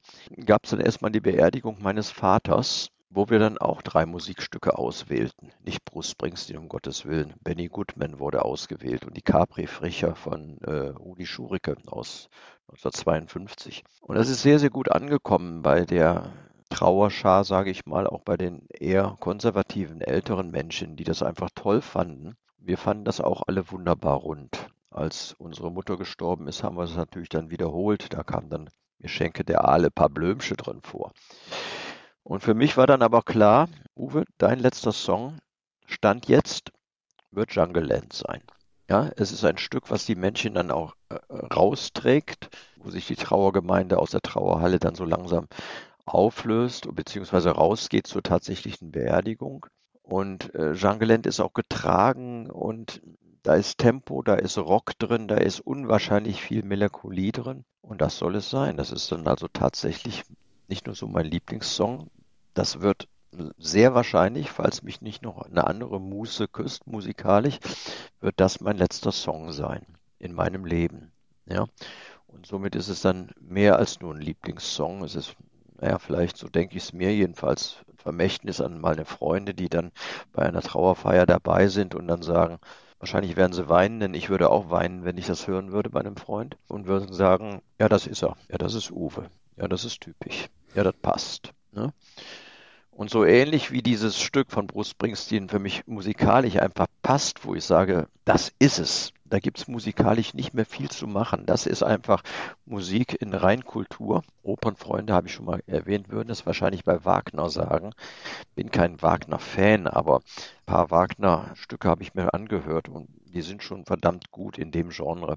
gab 0.46 0.64
es 0.64 0.70
dann 0.70 0.80
erstmal 0.80 1.10
die 1.10 1.20
Beerdigung 1.20 1.78
meines 1.80 2.10
Vaters, 2.10 2.90
wo 3.10 3.28
wir 3.30 3.38
dann 3.38 3.58
auch 3.58 3.82
drei 3.82 4.06
Musikstücke 4.06 4.76
auswählten. 4.78 5.50
Nicht 5.64 5.84
Bruce 5.84 6.10
Springsteen, 6.10 6.58
um 6.58 6.68
Gottes 6.68 7.06
Willen. 7.06 7.34
Benny 7.42 7.68
Goodman 7.68 8.18
wurde 8.18 8.44
ausgewählt 8.44 9.06
und 9.06 9.16
die 9.16 9.22
Capri-Fricher 9.22 10.14
von 10.14 10.58
äh, 10.62 10.88
Rudi 10.88 11.26
Schurike 11.26 11.76
aus 11.86 12.28
1952. 12.68 13.84
Und 14.02 14.16
das 14.16 14.28
ist 14.28 14.42
sehr, 14.42 14.58
sehr 14.58 14.70
gut 14.70 14.90
angekommen 14.92 15.62
bei 15.62 15.84
der 15.84 16.32
Trauerschar, 16.68 17.44
sage 17.44 17.70
ich 17.70 17.86
mal, 17.86 18.06
auch 18.06 18.20
bei 18.20 18.36
den 18.36 18.66
eher 18.68 19.16
konservativen 19.20 20.02
älteren 20.02 20.50
Menschen, 20.50 20.96
die 20.96 21.04
das 21.04 21.22
einfach 21.22 21.48
toll 21.54 21.80
fanden. 21.80 22.36
Wir 22.58 22.76
fanden 22.76 23.04
das 23.04 23.20
auch 23.20 23.42
alle 23.46 23.70
wunderbar 23.70 24.16
rund. 24.16 24.68
Als 24.90 25.34
unsere 25.34 25.70
Mutter 25.70 25.96
gestorben 25.96 26.48
ist, 26.48 26.62
haben 26.62 26.76
wir 26.76 26.84
es 26.84 26.96
natürlich 26.96 27.28
dann 27.28 27.50
wiederholt. 27.50 28.12
Da 28.12 28.22
kam 28.22 28.48
dann 28.48 28.70
Mir 28.98 29.08
schenke 29.08 29.44
der 29.44 29.64
Aale 29.64 29.90
paar 29.90 30.08
Blömsche 30.08 30.56
drin 30.56 30.80
vor. 30.82 31.12
Und 32.24 32.42
für 32.42 32.54
mich 32.54 32.76
war 32.76 32.86
dann 32.86 33.02
aber 33.02 33.22
klar, 33.22 33.68
Uwe, 33.94 34.24
dein 34.38 34.58
letzter 34.58 34.92
Song 34.92 35.38
stand 35.86 36.28
jetzt, 36.28 36.72
wird 37.30 37.52
Jungle 37.52 37.84
Land 37.84 38.12
sein. 38.12 38.42
Ja, 38.90 39.10
es 39.16 39.32
ist 39.32 39.44
ein 39.44 39.58
Stück, 39.58 39.90
was 39.90 40.06
die 40.06 40.16
Menschen 40.16 40.54
dann 40.54 40.70
auch 40.70 40.94
äh, 41.10 41.16
rausträgt, 41.32 42.48
wo 42.76 42.90
sich 42.90 43.06
die 43.06 43.16
Trauergemeinde 43.16 43.98
aus 43.98 44.10
der 44.10 44.22
Trauerhalle 44.22 44.78
dann 44.78 44.94
so 44.94 45.04
langsam 45.04 45.46
auflöst, 46.06 46.88
beziehungsweise 46.94 47.50
rausgeht 47.50 48.06
zur 48.06 48.22
tatsächlichen 48.22 48.90
Beerdigung. 48.90 49.66
Und 50.02 50.54
äh, 50.54 50.72
Jungle 50.72 51.10
ist 51.26 51.40
auch 51.40 51.52
getragen 51.52 52.50
und 52.50 53.02
da 53.48 53.54
ist 53.54 53.78
Tempo, 53.78 54.20
da 54.20 54.34
ist 54.34 54.58
Rock 54.58 54.98
drin, 54.98 55.26
da 55.26 55.36
ist 55.36 55.60
unwahrscheinlich 55.60 56.42
viel 56.42 56.62
Melancholie 56.62 57.32
drin. 57.32 57.64
Und 57.80 58.02
das 58.02 58.18
soll 58.18 58.36
es 58.36 58.50
sein. 58.50 58.76
Das 58.76 58.92
ist 58.92 59.10
dann 59.10 59.26
also 59.26 59.48
tatsächlich 59.48 60.24
nicht 60.68 60.84
nur 60.84 60.94
so 60.94 61.08
mein 61.08 61.24
Lieblingssong. 61.24 62.10
Das 62.52 62.82
wird 62.82 63.08
sehr 63.56 63.94
wahrscheinlich, 63.94 64.50
falls 64.50 64.82
mich 64.82 65.00
nicht 65.00 65.22
noch 65.22 65.40
eine 65.40 65.66
andere 65.66 65.98
Muse 65.98 66.46
küsst, 66.46 66.86
musikalisch, 66.86 67.58
wird 68.20 68.34
das 68.38 68.60
mein 68.60 68.76
letzter 68.76 69.12
Song 69.12 69.50
sein 69.50 69.86
in 70.18 70.34
meinem 70.34 70.66
Leben. 70.66 71.10
Ja. 71.46 71.68
Und 72.26 72.44
somit 72.44 72.76
ist 72.76 72.88
es 72.88 73.00
dann 73.00 73.30
mehr 73.40 73.78
als 73.78 74.00
nur 74.00 74.12
ein 74.12 74.20
Lieblingssong. 74.20 75.04
Es 75.04 75.14
ist, 75.14 75.36
naja, 75.80 75.98
vielleicht 75.98 76.36
so 76.36 76.48
denke 76.48 76.76
ich 76.76 76.82
es 76.82 76.92
mir 76.92 77.14
jedenfalls, 77.14 77.76
ein 77.88 77.96
Vermächtnis 77.96 78.60
an 78.60 78.78
meine 78.78 79.06
Freunde, 79.06 79.54
die 79.54 79.70
dann 79.70 79.90
bei 80.34 80.42
einer 80.42 80.60
Trauerfeier 80.60 81.24
dabei 81.24 81.68
sind 81.68 81.94
und 81.94 82.08
dann 82.08 82.20
sagen, 82.20 82.58
wahrscheinlich 82.98 83.36
werden 83.36 83.52
sie 83.52 83.68
weinen, 83.68 84.00
denn 84.00 84.14
ich 84.14 84.28
würde 84.30 84.50
auch 84.50 84.70
weinen, 84.70 85.04
wenn 85.04 85.18
ich 85.18 85.26
das 85.26 85.46
hören 85.46 85.72
würde 85.72 85.90
bei 85.90 86.00
einem 86.00 86.16
Freund 86.16 86.56
und 86.68 86.86
würden 86.86 87.12
sagen, 87.12 87.62
ja, 87.78 87.88
das 87.88 88.06
ist 88.06 88.22
er, 88.22 88.36
ja, 88.48 88.58
das 88.58 88.74
ist 88.74 88.90
Uwe, 88.90 89.30
ja, 89.56 89.68
das 89.68 89.84
ist 89.84 90.00
typisch, 90.00 90.48
ja, 90.74 90.82
das 90.82 90.94
passt. 90.94 91.52
Ne? 91.72 91.92
Und 92.90 93.10
so 93.10 93.24
ähnlich 93.24 93.70
wie 93.70 93.82
dieses 93.82 94.20
Stück 94.20 94.50
von 94.50 94.66
Bruce 94.66 94.90
Springsteen 94.90 95.48
für 95.48 95.60
mich 95.60 95.86
musikalisch 95.86 96.56
einfach 96.56 96.88
passt, 97.02 97.44
wo 97.44 97.54
ich 97.54 97.64
sage, 97.64 98.08
das 98.24 98.52
ist 98.58 98.80
es. 98.80 99.12
Da 99.28 99.38
gibt 99.38 99.58
es 99.58 99.68
musikalisch 99.68 100.34
nicht 100.34 100.54
mehr 100.54 100.66
viel 100.66 100.90
zu 100.90 101.06
machen. 101.06 101.46
Das 101.46 101.66
ist 101.66 101.82
einfach 101.82 102.22
Musik 102.64 103.20
in 103.20 103.34
Reinkultur. 103.34 104.22
Opernfreunde 104.42 105.12
habe 105.12 105.28
ich 105.28 105.34
schon 105.34 105.46
mal 105.46 105.62
erwähnt, 105.66 106.10
würden 106.10 106.30
es 106.30 106.46
wahrscheinlich 106.46 106.84
bei 106.84 107.04
Wagner 107.04 107.50
sagen. 107.50 107.92
Bin 108.54 108.70
kein 108.70 109.00
Wagner-Fan, 109.00 109.86
aber 109.86 110.16
ein 110.16 110.66
paar 110.66 110.90
Wagner-Stücke 110.90 111.88
habe 111.88 112.02
ich 112.02 112.14
mir 112.14 112.32
angehört 112.34 112.88
und 112.88 113.08
die 113.26 113.42
sind 113.42 113.62
schon 113.62 113.84
verdammt 113.84 114.30
gut 114.30 114.58
in 114.58 114.70
dem 114.70 114.90
Genre. 114.90 115.36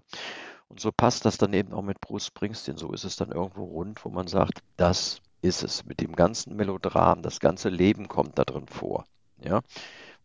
Und 0.68 0.80
so 0.80 0.92
passt 0.92 1.26
das 1.26 1.38
dann 1.38 1.54
eben 1.54 1.74
auch 1.74 1.82
mit 1.82 2.00
Bruce 2.00 2.28
Springsteen. 2.28 2.78
So 2.78 2.94
ist 2.94 3.04
es 3.04 3.18
dann 3.18 3.32
irgendwo 3.32 3.66
rund, 3.66 4.06
wo 4.06 4.10
man 4.10 4.28
sagt, 4.28 4.64
das 4.78 5.22
ist 5.42 5.64
es 5.64 5.86
mit 5.86 6.00
dem 6.00 6.16
ganzen 6.16 6.56
Melodram, 6.56 7.22
das 7.22 7.40
ganze 7.40 7.70
Leben 7.70 8.08
kommt 8.08 8.40
da 8.40 8.46
drin 8.46 8.68
vor. 8.68 9.06
Ja, 9.44 9.62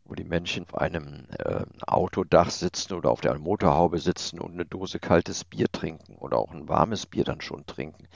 wo 0.08 0.14
die 0.14 0.24
Menschen 0.24 0.64
auf 0.64 0.76
einem 0.76 1.26
äh, 1.38 1.64
Autodach 1.86 2.50
sitzen 2.50 2.94
oder 2.94 3.10
auf 3.10 3.20
der 3.20 3.38
Motorhaube 3.38 3.98
sitzen 3.98 4.40
und 4.40 4.52
eine 4.52 4.64
Dose 4.64 4.98
kaltes 4.98 5.44
Bier 5.44 5.66
trinken 5.70 6.16
oder 6.16 6.38
auch 6.38 6.52
ein 6.52 6.68
warmes 6.68 7.06
Bier 7.06 7.24
dann 7.24 7.40
schon 7.40 7.66
trinken. 7.66 8.06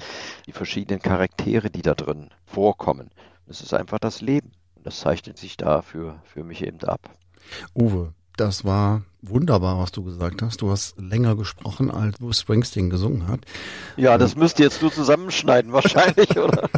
Die 0.46 0.52
verschiedenen 0.52 1.02
Charaktere, 1.02 1.70
die 1.70 1.82
da 1.82 1.94
drin 1.94 2.30
vorkommen. 2.44 3.10
Das 3.46 3.60
ist 3.60 3.74
einfach 3.74 3.98
das 3.98 4.20
Leben. 4.20 4.52
Und 4.76 4.86
das 4.86 5.00
zeichnet 5.00 5.36
sich 5.38 5.56
da 5.56 5.82
für, 5.82 6.20
für 6.24 6.44
mich 6.44 6.64
eben 6.64 6.80
ab. 6.84 7.10
Uwe, 7.74 8.14
das 8.36 8.64
war 8.64 9.02
wunderbar, 9.22 9.78
was 9.78 9.92
du 9.92 10.02
gesagt 10.02 10.42
hast. 10.42 10.62
Du 10.62 10.70
hast 10.70 10.94
länger 10.98 11.36
gesprochen, 11.36 11.90
als 11.90 12.18
Bruce 12.18 12.40
Springsteen 12.40 12.90
gesungen 12.90 13.28
hat. 13.28 13.40
Ja, 13.96 14.18
das 14.18 14.36
müsst 14.36 14.58
ihr 14.58 14.66
jetzt 14.66 14.82
nur 14.82 14.92
zusammenschneiden 14.92 15.72
wahrscheinlich, 15.72 16.38
oder? 16.38 16.68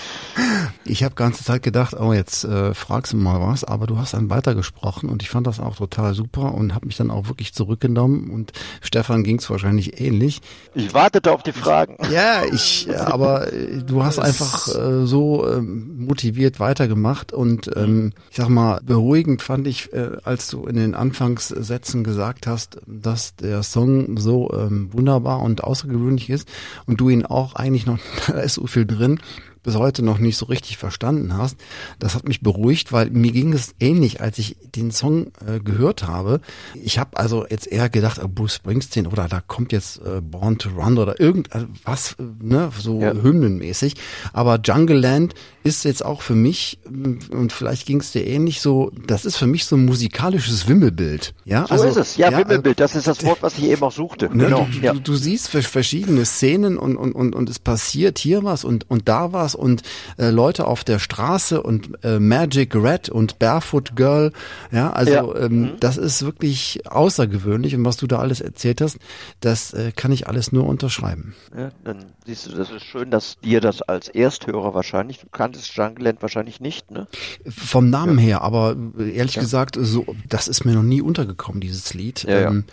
ich 0.84 1.02
habe 1.02 1.14
ganze 1.14 1.44
Zeit 1.44 1.62
gedacht, 1.62 1.94
oh, 1.98 2.12
jetzt 2.12 2.44
äh, 2.44 2.74
fragst 2.74 3.12
du 3.12 3.16
mal 3.16 3.40
was, 3.40 3.64
aber 3.64 3.86
du 3.86 3.98
hast 3.98 4.14
dann 4.14 4.30
weitergesprochen 4.30 5.08
und 5.08 5.22
ich 5.22 5.28
fand 5.28 5.46
das 5.46 5.60
auch 5.60 5.76
total 5.76 6.14
super 6.14 6.54
und 6.54 6.74
habe 6.74 6.86
mich 6.86 6.96
dann 6.96 7.10
auch 7.10 7.28
wirklich 7.28 7.52
zurückgenommen 7.52 8.30
und 8.30 8.52
Stefan 8.80 9.24
ging 9.24 9.38
es 9.38 9.50
wahrscheinlich 9.50 10.00
ähnlich. 10.00 10.40
Ich 10.74 10.94
wartete 10.94 11.32
auf 11.32 11.42
die 11.42 11.52
Fragen. 11.52 11.96
Ja, 12.10 12.44
ich, 12.44 12.88
aber 12.96 13.52
äh, 13.52 13.82
du 13.82 14.04
hast 14.04 14.18
einfach 14.18 14.68
äh, 14.68 15.06
so 15.06 15.46
äh, 15.46 15.60
motiviert 15.60 16.60
weitergemacht 16.60 17.32
und 17.32 17.70
ähm, 17.76 18.12
ich 18.30 18.36
sag 18.36 18.48
mal, 18.48 18.80
beruhigend 18.84 19.42
fand 19.42 19.66
ich, 19.66 19.92
äh, 19.92 20.10
als 20.24 20.48
du 20.48 20.66
in 20.66 20.76
den 20.76 20.94
Anfangs 20.94 21.54
Sätzen 21.62 22.04
gesagt 22.04 22.46
hast, 22.46 22.80
dass 22.86 23.36
der 23.36 23.62
Song 23.62 24.18
so 24.18 24.50
ähm, 24.52 24.92
wunderbar 24.92 25.40
und 25.42 25.64
außergewöhnlich 25.64 26.30
ist 26.30 26.48
und 26.86 27.00
du 27.00 27.08
ihn 27.08 27.24
auch 27.24 27.54
eigentlich 27.54 27.86
noch, 27.86 27.98
da 28.26 28.40
ist 28.40 28.54
so 28.54 28.66
viel 28.66 28.86
drin, 28.86 29.20
bis 29.66 29.74
heute 29.74 30.02
noch 30.04 30.18
nicht 30.18 30.36
so 30.36 30.46
richtig 30.46 30.78
verstanden 30.78 31.36
hast. 31.36 31.58
Das 31.98 32.14
hat 32.14 32.26
mich 32.26 32.40
beruhigt, 32.40 32.92
weil 32.92 33.10
mir 33.10 33.32
ging 33.32 33.52
es 33.52 33.74
ähnlich, 33.80 34.20
als 34.20 34.38
ich 34.38 34.56
den 34.76 34.92
Song 34.92 35.32
äh, 35.44 35.58
gehört 35.58 36.06
habe. 36.06 36.40
Ich 36.74 36.98
habe 36.98 37.16
also 37.18 37.44
jetzt 37.50 37.66
eher 37.66 37.90
gedacht, 37.90 38.20
oh, 38.22 38.28
Bruce 38.28 38.54
Springsteen 38.54 39.08
oder 39.08 39.28
da 39.28 39.40
kommt 39.40 39.72
jetzt 39.72 39.98
äh, 39.98 40.20
Born 40.20 40.58
to 40.58 40.70
Run 40.70 40.98
oder 40.98 41.20
irgendwas, 41.20 42.16
äh, 42.18 42.22
ne, 42.40 42.70
so 42.78 43.00
ja. 43.00 43.12
hymnenmäßig. 43.12 43.96
Aber 44.32 44.60
Jungle 44.64 44.98
Land 44.98 45.34
ist 45.64 45.84
jetzt 45.84 46.04
auch 46.04 46.22
für 46.22 46.36
mich, 46.36 46.78
und 46.86 47.52
vielleicht 47.52 47.86
ging 47.86 47.98
es 47.98 48.12
dir 48.12 48.24
ähnlich 48.24 48.60
so, 48.60 48.92
das 49.08 49.24
ist 49.24 49.36
für 49.36 49.48
mich 49.48 49.64
so 49.64 49.74
ein 49.74 49.84
musikalisches 49.84 50.68
Wimmelbild. 50.68 51.34
Ja, 51.44 51.66
so 51.66 51.72
also, 51.72 51.86
ist 51.86 51.96
es. 51.96 52.16
Ja, 52.16 52.30
ja 52.30 52.38
Wimmelbild, 52.38 52.78
das 52.78 52.94
ist 52.94 53.08
das 53.08 53.24
Wort, 53.24 53.38
was 53.42 53.58
ich 53.58 53.64
eben 53.64 53.82
auch 53.82 53.90
suchte. 53.90 54.26
Ne, 54.26 54.44
genau. 54.44 54.68
Du, 54.70 54.78
ja. 54.78 54.92
du, 54.92 55.00
du 55.00 55.16
siehst 55.16 55.48
verschiedene 55.48 56.24
Szenen 56.24 56.78
und, 56.78 56.96
und, 56.96 57.12
und, 57.12 57.34
und 57.34 57.50
es 57.50 57.58
passiert 57.58 58.18
hier 58.18 58.44
was 58.44 58.64
und, 58.64 58.88
und 58.88 59.08
da 59.08 59.32
was 59.32 59.55
und 59.56 59.82
äh, 60.18 60.30
Leute 60.30 60.66
auf 60.66 60.84
der 60.84 60.98
Straße 60.98 61.62
und 61.62 62.02
äh, 62.04 62.18
Magic 62.18 62.74
Red 62.74 63.08
und 63.08 63.38
Barefoot 63.38 63.96
Girl. 63.96 64.32
Ja, 64.70 64.92
also 64.92 65.12
ja. 65.12 65.36
Ähm, 65.36 65.60
mhm. 65.60 65.72
das 65.80 65.96
ist 65.96 66.24
wirklich 66.24 66.80
außergewöhnlich 66.86 67.74
und 67.74 67.84
was 67.84 67.96
du 67.96 68.06
da 68.06 68.18
alles 68.18 68.40
erzählt 68.40 68.80
hast, 68.80 68.98
das 69.40 69.72
äh, 69.72 69.92
kann 69.94 70.12
ich 70.12 70.28
alles 70.28 70.52
nur 70.52 70.66
unterschreiben. 70.66 71.34
Ja, 71.56 71.70
dann 71.84 72.06
siehst 72.24 72.46
du, 72.46 72.56
das 72.56 72.70
ist 72.70 72.84
schön, 72.84 73.10
dass 73.10 73.38
dir 73.40 73.60
das 73.60 73.82
als 73.82 74.08
Ersthörer 74.08 74.74
wahrscheinlich, 74.74 75.20
du 75.20 75.26
kanntest 75.30 75.74
Jungle 75.74 76.04
Land 76.04 76.22
wahrscheinlich 76.22 76.60
nicht, 76.60 76.90
ne? 76.90 77.06
Vom 77.48 77.90
Namen 77.90 78.18
ja. 78.18 78.24
her, 78.24 78.42
aber 78.42 78.76
ehrlich 78.98 79.36
ja. 79.36 79.42
gesagt, 79.42 79.76
so, 79.80 80.06
das 80.28 80.48
ist 80.48 80.64
mir 80.64 80.72
noch 80.72 80.82
nie 80.82 81.00
untergekommen, 81.00 81.60
dieses 81.60 81.94
Lied. 81.94 82.24
Ähm, 82.28 82.64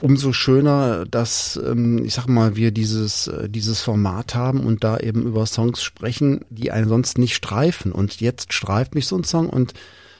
umso 0.00 0.32
schöner, 0.32 1.04
dass, 1.06 1.60
ähm, 1.64 2.04
ich 2.04 2.14
sag 2.14 2.26
mal, 2.26 2.56
wir 2.56 2.70
dieses, 2.70 3.28
äh, 3.28 3.48
dieses 3.48 3.80
Format 3.80 4.34
haben 4.34 4.60
und 4.60 4.84
da 4.84 4.98
eben 4.98 5.22
über 5.22 5.46
Songs 5.46 5.82
sprechen 5.82 6.21
Zeichen, 6.22 6.44
die 6.50 6.70
einen 6.70 6.88
sonst 6.88 7.18
nicht 7.18 7.34
streifen. 7.34 7.92
Und 7.92 8.20
jetzt 8.20 8.52
streift 8.52 8.94
mich 8.94 9.06
so 9.06 9.16
ein 9.16 9.24
Song 9.24 9.50
und 9.50 9.74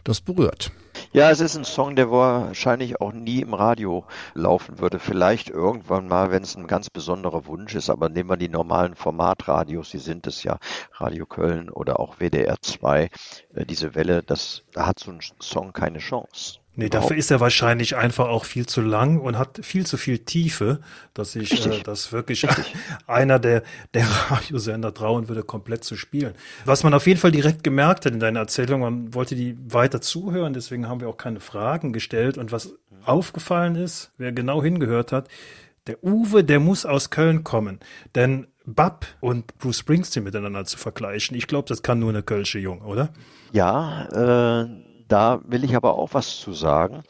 das 0.05 0.21
berührt. 0.21 0.73
Ja, 1.13 1.31
es 1.31 1.41
ist 1.41 1.57
ein 1.57 1.65
Song, 1.65 1.95
der 1.97 2.11
wahrscheinlich 2.11 3.01
auch 3.01 3.13
nie 3.13 3.41
im 3.41 3.55
Radio 3.55 4.05
laufen 4.35 4.79
würde. 4.79 4.99
Vielleicht 4.99 5.49
irgendwann 5.49 6.09
mal, 6.09 6.31
wenn 6.31 6.43
es 6.43 6.57
ein 6.57 6.67
ganz 6.67 6.91
besonderer 6.91 7.47
Wunsch 7.47 7.75
ist. 7.75 7.89
Aber 7.89 8.09
nehmen 8.09 8.29
wir 8.29 8.37
die 8.37 8.49
normalen 8.49 8.95
Formatradios, 8.95 9.91
die 9.91 9.99
sind 9.99 10.27
es 10.27 10.43
ja, 10.43 10.59
Radio 10.95 11.25
Köln 11.25 11.71
oder 11.71 12.01
auch 12.01 12.17
WDR 12.19 12.57
2. 12.61 13.09
Äh, 13.55 13.67
diese 13.67 13.95
Welle, 13.95 14.23
das, 14.23 14.65
da 14.73 14.87
hat 14.87 14.99
so 14.99 15.13
ein 15.13 15.21
Song 15.41 15.73
keine 15.73 15.99
Chance. 15.99 16.62
Nee, 16.75 16.89
dafür 16.89 17.17
ist 17.17 17.31
er 17.31 17.41
wahrscheinlich 17.41 17.97
einfach 17.97 18.29
auch 18.29 18.47
viel 18.47 18.65
zu 18.65 18.81
lang 18.81 19.19
und 19.19 19.37
hat 19.37 19.61
viel 19.63 19.85
zu 19.85 19.99
viel 19.99 20.21
Tiefe, 20.21 20.81
dass 21.13 21.37
ich 21.37 21.67
äh, 21.67 21.83
das 21.83 22.13
wirklich 22.13 22.45
Richtig. 22.45 22.75
einer 23.07 23.39
der, 23.39 23.63
der 23.93 24.07
Radiosender 24.31 24.95
trauen 24.95 25.29
würde, 25.29 25.43
komplett 25.43 25.85
zu 25.85 25.97
spielen. 25.97 26.33
Was 26.65 26.83
man 26.83 26.95
auf 26.95 27.07
jeden 27.07 27.21
Fall 27.21 27.31
direkt 27.31 27.63
gemerkt 27.63 28.07
hat 28.07 28.15
in 28.15 28.21
deiner 28.21 28.41
Erzählung, 28.41 28.81
man 28.81 29.13
wollte 29.13 29.35
die 29.35 29.55
weiter 29.67 30.01
zuhören, 30.01 30.55
deswegen 30.55 30.89
haben 30.89 31.01
wir 31.01 31.09
auch 31.09 31.19
keine 31.19 31.41
Fragen 31.41 31.93
gestellt. 31.93 32.39
Und 32.39 32.53
was 32.53 32.75
aufgefallen 33.05 33.77
ist, 33.77 34.13
wer 34.17 34.33
genau 34.33 34.63
hingehört 34.63 35.13
hat, 35.13 35.29
der 35.87 36.03
Uwe, 36.03 36.43
der 36.43 36.59
muss 36.59 36.87
aus 36.87 37.11
Köln 37.11 37.45
kommen. 37.45 37.81
Denn 38.15 38.47
Bab 38.65 39.05
und 39.21 39.59
Bruce 39.59 39.79
Springsteen 39.79 40.25
miteinander 40.25 40.65
zu 40.65 40.79
vergleichen, 40.79 41.37
ich 41.37 41.49
glaube, 41.49 41.69
das 41.69 41.83
kann 41.83 41.99
nur 41.99 42.11
eine 42.11 42.23
Kölsche 42.23 42.59
Jung, 42.59 42.81
oder? 42.81 43.13
Ja, 43.53 44.63
äh 44.63 44.92
da 45.13 45.43
will 45.45 45.63
ich 45.63 45.77
aber 45.77 45.99
auch 45.99 46.15
was 46.15 46.41
zu 46.41 46.55
sagen. 46.55 47.03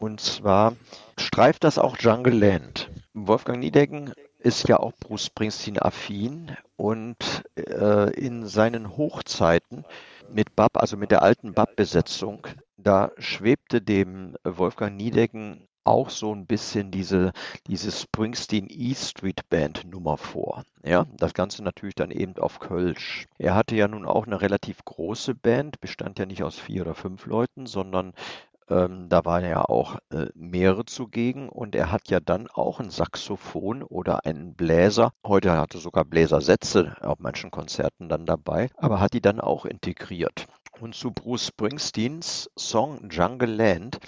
Und 0.00 0.20
zwar 0.20 0.74
streift 1.16 1.62
das 1.62 1.78
auch 1.78 1.96
Jungle 1.96 2.36
Land. 2.36 2.90
Wolfgang 3.14 3.60
Niedecken 3.60 4.12
ist 4.40 4.68
ja 4.68 4.78
auch 4.78 4.92
Bruce 4.98 5.26
Springsteen 5.26 5.78
affin 5.80 6.56
und 6.76 7.44
äh, 7.54 8.10
in 8.18 8.46
seinen 8.46 8.96
Hochzeiten 8.96 9.84
mit 10.28 10.56
Bab, 10.56 10.76
also 10.76 10.96
mit 10.96 11.12
der 11.12 11.22
alten 11.22 11.54
Bab-Besetzung, 11.54 12.46
da 12.76 13.12
schwebte 13.16 13.80
dem 13.80 14.36
Wolfgang 14.42 14.96
Niedecken 14.96 15.68
auch 15.86 16.10
so 16.10 16.34
ein 16.34 16.46
bisschen 16.46 16.90
diese, 16.90 17.32
diese 17.66 17.90
Springsteen 17.90 18.66
E 18.68 18.94
Street 18.94 19.48
Band 19.48 19.84
Nummer 19.90 20.16
vor. 20.16 20.64
Ja, 20.84 21.06
das 21.16 21.34
Ganze 21.34 21.62
natürlich 21.62 21.94
dann 21.94 22.10
eben 22.10 22.36
auf 22.38 22.60
Kölsch. 22.60 23.26
Er 23.38 23.54
hatte 23.54 23.76
ja 23.76 23.88
nun 23.88 24.06
auch 24.06 24.26
eine 24.26 24.40
relativ 24.40 24.84
große 24.84 25.34
Band, 25.34 25.80
bestand 25.80 26.18
ja 26.18 26.26
nicht 26.26 26.42
aus 26.42 26.58
vier 26.58 26.82
oder 26.82 26.94
fünf 26.94 27.26
Leuten, 27.26 27.66
sondern 27.66 28.12
ähm, 28.68 29.08
da 29.08 29.24
waren 29.24 29.44
ja 29.44 29.64
auch 29.64 29.96
äh, 30.10 30.26
mehrere 30.34 30.84
zugegen 30.84 31.48
und 31.48 31.74
er 31.74 31.92
hat 31.92 32.08
ja 32.08 32.18
dann 32.20 32.48
auch 32.48 32.80
ein 32.80 32.90
Saxophon 32.90 33.82
oder 33.82 34.24
einen 34.24 34.54
Bläser. 34.54 35.12
Heute 35.24 35.52
hatte 35.52 35.78
sogar 35.78 36.04
Bläsersätze 36.04 36.96
auf 37.00 37.18
manchen 37.20 37.50
Konzerten 37.50 38.08
dann 38.08 38.26
dabei, 38.26 38.70
aber 38.76 39.00
hat 39.00 39.12
die 39.12 39.20
dann 39.20 39.40
auch 39.40 39.66
integriert. 39.66 40.46
Und 40.80 40.94
zu 40.94 41.10
Bruce 41.10 41.46
Springsteens 41.46 42.50
Song 42.56 43.08
Jungle 43.08 43.54
Land 43.54 43.98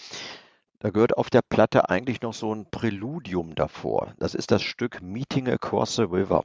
da 0.80 0.90
gehört 0.90 1.16
auf 1.16 1.30
der 1.30 1.42
Platte 1.42 1.88
eigentlich 1.88 2.20
noch 2.23 2.35
so 2.35 2.54
ein 2.54 2.70
Präludium 2.70 3.54
davor. 3.54 4.14
Das 4.18 4.35
ist 4.35 4.50
das 4.50 4.62
Stück 4.62 5.02
Meeting 5.02 5.49
Across 5.49 5.97
the 5.97 6.02
River. 6.02 6.44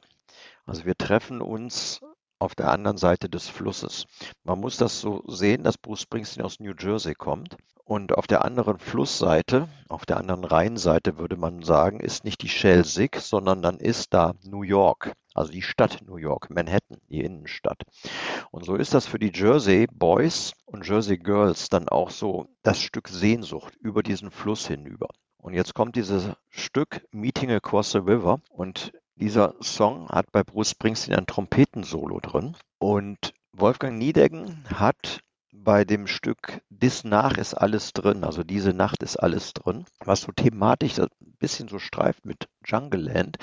Also 0.66 0.84
wir 0.84 0.96
treffen 0.96 1.40
uns 1.40 2.00
auf 2.44 2.54
der 2.54 2.70
anderen 2.70 2.98
Seite 2.98 3.28
des 3.28 3.48
Flusses. 3.48 4.06
Man 4.44 4.60
muss 4.60 4.76
das 4.76 5.00
so 5.00 5.24
sehen, 5.26 5.64
dass 5.64 5.78
Bruce 5.78 6.02
Springsteen 6.02 6.44
aus 6.44 6.60
New 6.60 6.74
Jersey 6.78 7.14
kommt. 7.14 7.56
Und 7.86 8.12
auf 8.12 8.26
der 8.26 8.44
anderen 8.44 8.78
Flussseite, 8.78 9.68
auf 9.88 10.06
der 10.06 10.16
anderen 10.16 10.44
Rheinseite 10.44 11.18
würde 11.18 11.36
man 11.36 11.62
sagen, 11.62 12.00
ist 12.00 12.24
nicht 12.24 12.42
die 12.42 12.48
Schelsig, 12.48 13.16
sondern 13.16 13.60
dann 13.60 13.78
ist 13.78 14.14
da 14.14 14.34
New 14.42 14.62
York, 14.62 15.12
also 15.34 15.52
die 15.52 15.62
Stadt 15.62 16.00
New 16.06 16.16
York, 16.16 16.48
Manhattan, 16.48 16.98
die 17.10 17.20
Innenstadt. 17.20 17.82
Und 18.50 18.64
so 18.64 18.76
ist 18.76 18.94
das 18.94 19.06
für 19.06 19.18
die 19.18 19.32
Jersey 19.34 19.86
Boys 19.92 20.52
und 20.64 20.86
Jersey 20.86 21.18
Girls 21.18 21.68
dann 21.68 21.88
auch 21.88 22.10
so 22.10 22.46
das 22.62 22.80
Stück 22.80 23.08
Sehnsucht 23.08 23.74
über 23.80 24.02
diesen 24.02 24.30
Fluss 24.30 24.66
hinüber. 24.66 25.08
Und 25.36 25.52
jetzt 25.52 25.74
kommt 25.74 25.96
dieses 25.96 26.30
Stück 26.48 27.06
Meeting 27.10 27.50
Across 27.50 27.92
the 27.92 27.98
River 27.98 28.40
und 28.48 28.92
dieser 29.16 29.54
Song 29.60 30.08
hat 30.08 30.32
bei 30.32 30.42
Bruce 30.42 30.70
Springsteen 30.70 31.16
ein 31.16 31.26
Trompetensolo 31.26 32.20
drin 32.20 32.56
und 32.78 33.32
Wolfgang 33.52 33.98
Niedecken 33.98 34.64
hat 34.74 35.20
bei 35.52 35.84
dem 35.84 36.06
Stück 36.06 36.60
Dis 36.68 37.04
nach 37.04 37.38
ist 37.38 37.54
alles 37.54 37.92
drin, 37.92 38.24
also 38.24 38.42
diese 38.42 38.74
Nacht 38.74 39.02
ist 39.02 39.16
alles 39.16 39.52
drin, 39.52 39.84
was 40.04 40.22
so 40.22 40.32
thematisch 40.32 40.98
ein 40.98 41.08
bisschen 41.38 41.68
so 41.68 41.78
streift 41.78 42.26
mit 42.26 42.48
Jungle 42.66 43.00
Land. 43.00 43.38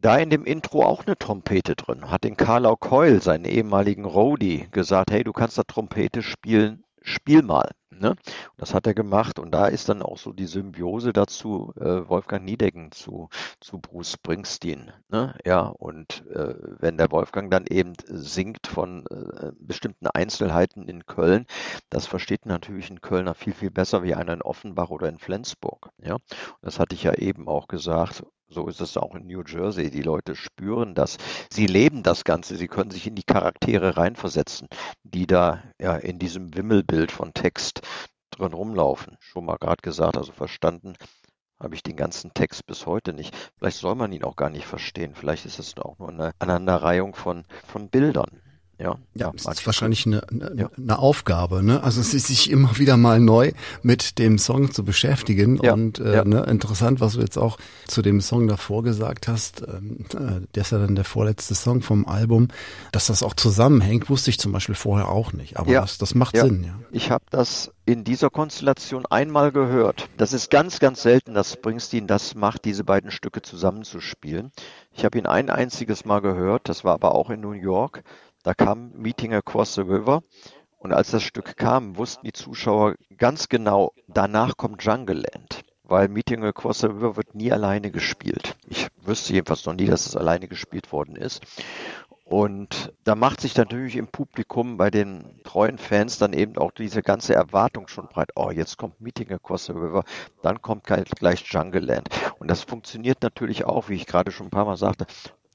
Da 0.00 0.16
in 0.18 0.30
dem 0.30 0.44
Intro 0.44 0.84
auch 0.84 1.06
eine 1.06 1.16
Trompete 1.16 1.76
drin, 1.76 2.10
hat 2.10 2.24
den 2.24 2.36
Carlau 2.36 2.74
Coyle, 2.74 3.20
seinen 3.20 3.44
ehemaligen 3.44 4.04
Roadie, 4.04 4.66
gesagt, 4.72 5.12
hey, 5.12 5.22
du 5.22 5.32
kannst 5.32 5.56
da 5.56 5.62
Trompete 5.62 6.22
spielen, 6.22 6.82
spiel 7.04 7.42
mal. 7.42 7.70
Ne? 7.90 8.16
Das 8.56 8.74
hat 8.74 8.86
er 8.86 8.94
gemacht 8.94 9.38
und 9.38 9.52
da 9.52 9.66
ist 9.66 9.88
dann 9.88 10.02
auch 10.02 10.18
so 10.18 10.32
die 10.32 10.46
Symbiose 10.46 11.12
dazu, 11.12 11.72
äh, 11.78 12.08
Wolfgang 12.08 12.44
Niedecken 12.44 12.90
zu, 12.90 13.28
zu 13.60 13.78
Bruce 13.78 14.12
Springsteen. 14.12 14.90
Ne? 15.08 15.36
Ja, 15.44 15.66
und 15.66 16.26
äh, 16.28 16.54
wenn 16.80 16.96
der 16.96 17.10
Wolfgang 17.10 17.50
dann 17.50 17.66
eben 17.66 17.92
singt 18.06 18.66
von 18.66 19.06
äh, 19.06 19.52
bestimmten 19.58 20.06
Einzelheiten 20.08 20.88
in 20.88 21.06
Köln, 21.06 21.46
das 21.90 22.06
versteht 22.06 22.46
natürlich 22.46 22.90
ein 22.90 23.02
Kölner 23.02 23.34
viel, 23.34 23.52
viel 23.52 23.70
besser 23.70 24.02
wie 24.02 24.14
einer 24.14 24.32
in 24.32 24.42
Offenbach 24.42 24.90
oder 24.90 25.08
in 25.08 25.18
Flensburg. 25.18 25.90
Ja, 25.98 26.14
und 26.14 26.22
das 26.62 26.78
hatte 26.80 26.94
ich 26.94 27.04
ja 27.04 27.14
eben 27.14 27.46
auch 27.46 27.68
gesagt. 27.68 28.24
So 28.52 28.68
ist 28.68 28.80
es 28.82 28.98
auch 28.98 29.14
in 29.14 29.26
New 29.26 29.42
Jersey. 29.46 29.90
Die 29.90 30.02
Leute 30.02 30.36
spüren 30.36 30.94
das. 30.94 31.16
Sie 31.50 31.66
leben 31.66 32.02
das 32.02 32.24
Ganze. 32.24 32.56
Sie 32.56 32.68
können 32.68 32.90
sich 32.90 33.06
in 33.06 33.14
die 33.14 33.22
Charaktere 33.22 33.96
reinversetzen, 33.96 34.68
die 35.02 35.26
da 35.26 35.62
ja 35.80 35.96
in 35.96 36.18
diesem 36.18 36.54
Wimmelbild 36.54 37.10
von 37.12 37.32
Text 37.32 37.80
drin 38.30 38.52
rumlaufen. 38.52 39.16
Schon 39.20 39.46
mal 39.46 39.56
gerade 39.56 39.80
gesagt, 39.82 40.18
also 40.18 40.32
verstanden 40.32 40.94
habe 41.58 41.74
ich 41.74 41.82
den 41.82 41.96
ganzen 41.96 42.34
Text 42.34 42.66
bis 42.66 42.86
heute 42.86 43.12
nicht. 43.12 43.34
Vielleicht 43.56 43.78
soll 43.78 43.94
man 43.94 44.12
ihn 44.12 44.24
auch 44.24 44.36
gar 44.36 44.50
nicht 44.50 44.66
verstehen. 44.66 45.14
Vielleicht 45.14 45.46
ist 45.46 45.58
es 45.58 45.76
auch 45.78 45.98
nur 45.98 46.10
eine 46.10 46.32
Aneinanderreihung 46.38 47.14
von, 47.14 47.44
von 47.66 47.88
Bildern. 47.88 48.42
Ja, 48.82 48.96
ja, 49.14 49.32
es 49.36 49.46
ist 49.46 49.64
wahrscheinlich 49.64 50.06
eine, 50.06 50.26
eine, 50.28 50.52
ja. 50.56 50.70
eine, 50.76 50.98
Aufgabe, 50.98 51.62
ne? 51.62 51.84
Also 51.84 52.00
es 52.00 52.14
ist 52.14 52.26
sich 52.26 52.50
immer 52.50 52.78
wieder 52.78 52.96
mal 52.96 53.20
neu 53.20 53.52
mit 53.82 54.18
dem 54.18 54.38
Song 54.38 54.72
zu 54.72 54.84
beschäftigen 54.84 55.60
ja. 55.62 55.72
und 55.72 56.00
äh, 56.00 56.16
ja. 56.16 56.24
ne, 56.24 56.44
interessant, 56.44 57.00
was 57.00 57.12
du 57.12 57.20
jetzt 57.20 57.38
auch 57.38 57.58
zu 57.86 58.02
dem 58.02 58.20
Song 58.20 58.48
davor 58.48 58.82
gesagt 58.82 59.28
hast. 59.28 59.62
Ähm, 59.62 60.04
äh, 60.14 60.46
der 60.54 60.62
ist 60.62 60.72
ja 60.72 60.78
dann 60.78 60.96
der 60.96 61.04
vorletzte 61.04 61.54
Song 61.54 61.80
vom 61.80 62.06
Album, 62.08 62.48
dass 62.90 63.06
das 63.06 63.22
auch 63.22 63.34
zusammenhängt, 63.34 64.10
wusste 64.10 64.30
ich 64.30 64.40
zum 64.40 64.50
Beispiel 64.50 64.74
vorher 64.74 65.08
auch 65.08 65.32
nicht. 65.32 65.58
Aber 65.58 65.72
das, 65.72 65.98
das 65.98 66.16
macht 66.16 66.36
Sinn. 66.36 66.64
Ja. 66.64 66.74
Ich 66.90 67.12
habe 67.12 67.24
das 67.30 67.70
in 67.84 68.02
dieser 68.04 68.30
Konstellation 68.30 69.06
einmal 69.06 69.52
gehört. 69.52 70.08
Das 70.16 70.32
ist 70.32 70.50
ganz, 70.50 70.80
ganz 70.80 71.02
selten, 71.02 71.34
dass 71.34 71.52
Springsteen 71.52 72.06
das 72.06 72.34
macht, 72.34 72.64
diese 72.64 72.84
beiden 72.84 73.10
Stücke 73.10 73.42
zusammenzuspielen. 73.42 74.50
Ich 74.92 75.04
habe 75.04 75.18
ihn 75.18 75.26
ein 75.26 75.50
einziges 75.50 76.04
Mal 76.04 76.20
gehört, 76.20 76.68
das 76.68 76.84
war 76.84 76.94
aber 76.94 77.14
auch 77.14 77.30
in 77.30 77.40
New 77.40 77.52
York. 77.52 78.02
Da 78.42 78.54
kam 78.54 78.90
Meeting 78.96 79.34
Across 79.34 79.74
the 79.74 79.82
River 79.82 80.22
und 80.78 80.92
als 80.92 81.12
das 81.12 81.22
Stück 81.22 81.56
kam, 81.56 81.96
wussten 81.96 82.26
die 82.26 82.32
Zuschauer 82.32 82.96
ganz 83.16 83.48
genau, 83.48 83.92
danach 84.08 84.56
kommt 84.56 84.82
Jungle 84.82 85.22
Land. 85.32 85.62
Weil 85.84 86.08
Meeting 86.08 86.42
Across 86.44 86.80
the 86.80 86.86
River 86.88 87.16
wird 87.16 87.36
nie 87.36 87.52
alleine 87.52 87.92
gespielt. 87.92 88.56
Ich 88.66 88.88
wüsste 89.00 89.32
jedenfalls 89.32 89.64
noch 89.66 89.74
nie, 89.74 89.86
dass 89.86 90.06
es 90.06 90.16
alleine 90.16 90.48
gespielt 90.48 90.90
worden 90.90 91.14
ist. 91.14 91.42
Und 92.24 92.92
da 93.04 93.14
macht 93.14 93.40
sich 93.40 93.56
natürlich 93.56 93.94
im 93.94 94.08
Publikum 94.08 94.76
bei 94.76 94.90
den 94.90 95.40
treuen 95.44 95.78
Fans 95.78 96.18
dann 96.18 96.32
eben 96.32 96.56
auch 96.56 96.72
diese 96.72 97.02
ganze 97.02 97.34
Erwartung 97.34 97.86
schon 97.86 98.08
breit. 98.08 98.30
Oh, 98.34 98.50
jetzt 98.50 98.76
kommt 98.76 99.00
Meeting 99.00 99.30
Across 99.30 99.66
the 99.66 99.72
River, 99.72 100.02
dann 100.42 100.62
kommt 100.62 100.84
gleich 100.84 101.44
Jungle 101.44 101.84
Land. 101.84 102.08
Und 102.40 102.50
das 102.50 102.62
funktioniert 102.62 103.22
natürlich 103.22 103.66
auch, 103.66 103.88
wie 103.88 103.94
ich 103.94 104.06
gerade 104.06 104.32
schon 104.32 104.46
ein 104.46 104.50
paar 104.50 104.64
Mal 104.64 104.76
sagte, 104.76 105.06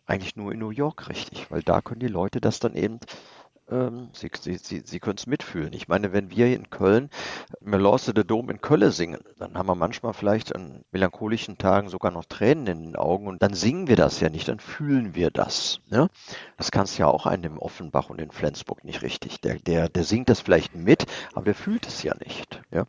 eigentlich 0.07 0.35
nur 0.35 0.51
in 0.51 0.59
New 0.59 0.71
York 0.71 1.09
richtig, 1.09 1.51
weil 1.51 1.61
da 1.61 1.81
können 1.81 1.99
die 1.99 2.07
Leute 2.07 2.41
das 2.41 2.59
dann 2.59 2.75
eben 2.75 2.99
ähm, 3.69 4.09
sie, 4.13 4.31
sie, 4.39 4.55
sie, 4.55 4.81
sie 4.85 4.99
können 4.99 5.17
es 5.17 5.27
mitfühlen. 5.27 5.73
Ich 5.73 5.87
meine, 5.87 6.13
wenn 6.13 6.31
wir 6.31 6.47
in 6.47 6.69
Köln 6.69 7.09
Melorce 7.59 8.13
de 8.13 8.23
Dom 8.23 8.49
in 8.49 8.61
Köln 8.61 8.91
singen, 8.91 9.19
dann 9.37 9.57
haben 9.57 9.67
wir 9.67 9.75
manchmal 9.75 10.13
vielleicht 10.13 10.55
an 10.55 10.83
melancholischen 10.91 11.57
Tagen 11.57 11.89
sogar 11.89 12.11
noch 12.11 12.25
Tränen 12.25 12.67
in 12.67 12.83
den 12.83 12.95
Augen 12.95 13.27
und 13.27 13.41
dann 13.41 13.53
singen 13.53 13.87
wir 13.87 13.95
das 13.95 14.19
ja 14.19 14.29
nicht, 14.29 14.47
dann 14.47 14.59
fühlen 14.59 15.15
wir 15.15 15.31
das. 15.31 15.81
Ne? 15.89 16.07
Das 16.57 16.71
kannst 16.71 16.97
du 16.97 17.03
ja 17.03 17.07
auch 17.07 17.25
einen 17.25 17.43
im 17.43 17.59
Offenbach 17.59 18.09
und 18.09 18.21
in 18.21 18.31
Flensburg 18.31 18.83
nicht 18.83 19.01
richtig. 19.01 19.41
Der, 19.41 19.55
der, 19.55 19.89
der 19.89 20.03
singt 20.03 20.29
das 20.29 20.39
vielleicht 20.39 20.75
mit, 20.75 21.05
aber 21.33 21.45
der 21.45 21.55
fühlt 21.55 21.87
es 21.87 22.03
ja 22.03 22.15
nicht. 22.15 22.61
Ja? 22.71 22.85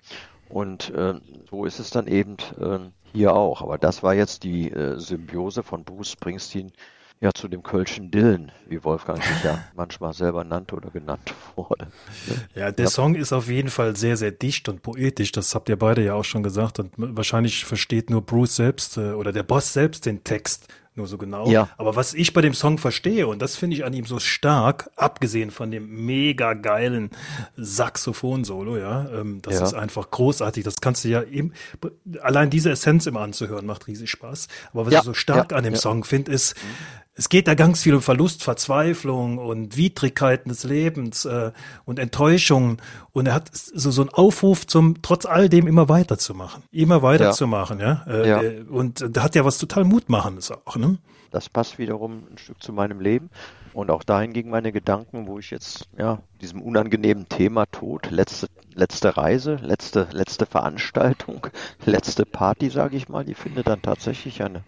Und 0.49 0.91
äh, 0.91 1.15
so 1.51 1.65
ist 1.65 1.79
es 1.79 1.91
dann 1.91 2.07
eben 2.07 2.37
äh, 2.59 2.79
hier 3.13 3.35
auch. 3.35 3.63
Aber 3.63 3.79
das 3.79 4.03
war 4.03 4.15
jetzt 4.15 4.45
die 4.45 4.71
äh, 4.71 4.99
Symbiose 4.99 5.63
von 5.63 5.85
Bruce 5.85 6.13
Springsteen 6.13 6.73
ja 7.21 7.33
zu 7.33 7.49
dem 7.49 7.63
Kölschen 7.63 8.11
Dillen, 8.11 8.53
wie 8.69 8.83
Wolfgang 8.85 9.23
sich 9.23 9.45
ja 9.45 9.65
manchmal 9.75 10.13
selber 10.13 10.45
nannte 10.45 10.77
oder 10.77 10.91
genannt 10.91 11.35
wurde. 11.57 11.89
Ja, 12.55 12.71
der 12.71 12.85
ja. 12.85 12.91
Song 12.91 13.15
ist 13.15 13.33
auf 13.33 13.49
jeden 13.49 13.71
Fall 13.71 13.97
sehr, 13.97 14.17
sehr 14.17 14.31
dicht 14.31 14.69
und 14.69 14.83
poetisch. 14.83 15.33
Das 15.33 15.55
habt 15.55 15.69
ihr 15.69 15.77
beide 15.77 16.05
ja 16.05 16.15
auch 16.15 16.25
schon 16.25 16.43
gesagt. 16.43 16.79
Und 16.79 16.93
wahrscheinlich 16.97 17.65
versteht 17.65 18.11
nur 18.11 18.23
Bruce 18.23 18.57
selbst 18.57 18.97
äh, 18.97 19.13
oder 19.13 19.33
der 19.33 19.43
Boss 19.43 19.73
selbst 19.73 20.07
den 20.07 20.23
Text 20.25 20.69
nur 20.99 21.07
so 21.07 21.17
genau. 21.17 21.49
Ja. 21.49 21.69
Aber 21.79 21.97
was 21.97 22.13
ich 22.13 22.35
bei 22.35 22.41
dem 22.41 22.55
Song 22.55 22.77
verstehe, 22.77 23.29
und 23.29 23.41
das 23.41 23.57
finde 23.57 23.77
ich 23.77 23.85
an 23.85 23.93
ihm 23.93 24.05
so 24.05 24.19
stark, 24.19 24.91
abgesehen 24.97 25.53
von 25.53 25.71
dem 25.71 26.05
mega 26.05 26.55
geilen 26.55 27.11
Saxophon-Solo, 27.57 28.77
ja, 28.77 29.09
ähm, 29.11 29.41
das 29.43 29.55
ja. 29.55 29.65
ist 29.65 29.75
einfach 29.75 30.11
großartig. 30.11 30.65
Das 30.65 30.81
kannst 30.81 31.05
du 31.05 31.09
ja 31.09 31.23
eben, 31.23 31.53
allein 32.21 32.51
diese 32.51 32.71
Essenz 32.71 33.07
immer 33.07 33.21
anzuhören, 33.21 33.65
macht 33.65 33.87
riesig 33.87 34.11
Spaß. 34.11 34.49
Aber 34.73 34.87
was 34.87 34.93
ja. 34.93 34.99
ich 34.99 35.05
so 35.05 35.15
stark 35.15 35.53
an 35.53 35.63
dem 35.63 35.77
Song 35.77 36.03
finde, 36.03 36.33
ist, 36.33 36.57
mhm 36.57 36.99
es 37.19 37.29
geht 37.29 37.49
da 37.49 37.55
ganz 37.55 37.83
viel 37.83 37.97
um 37.97 38.01
Verlust, 38.01 38.45
Verzweiflung 38.45 39.39
und 39.39 39.77
Widrigkeiten 39.77 40.51
des 40.51 40.63
Lebens 40.63 41.25
äh, 41.25 41.51
und 41.85 41.99
Enttäuschungen. 41.99 42.81
Und 43.11 43.27
er 43.27 43.35
hat 43.35 43.51
so, 43.53 43.91
so 43.91 44.03
einen 44.03 44.11
Aufruf 44.11 44.69
zum, 44.69 45.03
trotz 45.03 45.27
all 45.27 45.49
dem 45.49 45.67
immer 45.67 45.89
weiterzumachen. 45.89 46.63
Immer 46.71 47.03
weiterzumachen, 47.03 47.81
ja. 47.81 48.05
ja? 48.07 48.13
Äh, 48.13 48.29
ja. 48.29 48.43
Äh, 48.43 48.61
und 48.71 49.05
da 49.11 49.25
hat 49.25 49.35
ja 49.35 49.45
was 49.45 49.59
total 49.59 49.83
Mutmachendes 49.83 50.53
auch, 50.53 50.77
ne? 50.77 50.99
Das 51.33 51.49
passt 51.49 51.79
wiederum 51.79 52.23
ein 52.31 52.39
Stück 52.39 52.63
zu 52.63 52.73
meinem 52.73 53.01
Leben. 53.01 53.31
Und 53.75 53.91
auch 53.91 54.05
dahin 54.05 54.33
gingen 54.33 54.51
meine 54.51 54.71
Gedanken, 54.71 55.27
wo 55.27 55.41
ich 55.41 55.51
jetzt, 55.51 55.89
ja, 55.99 56.23
diesem 56.41 56.63
unangenehmen 56.63 57.29
Thema 57.29 57.67
Tod, 57.67 58.13
letzte, 58.13 58.47
letzte 58.75 59.17
Reise, 59.17 59.57
letzte, 59.57 60.07
letzte 60.13 60.47
Veranstaltung, 60.47 61.49
letzte 61.85 62.25
Party, 62.25 62.71
sage 62.71 62.97
ich 62.97 63.09
mal, 63.09 63.25
die 63.25 63.35
findet 63.35 63.67
dann 63.67 63.83
tatsächlich 63.83 64.41
eine 64.45 64.63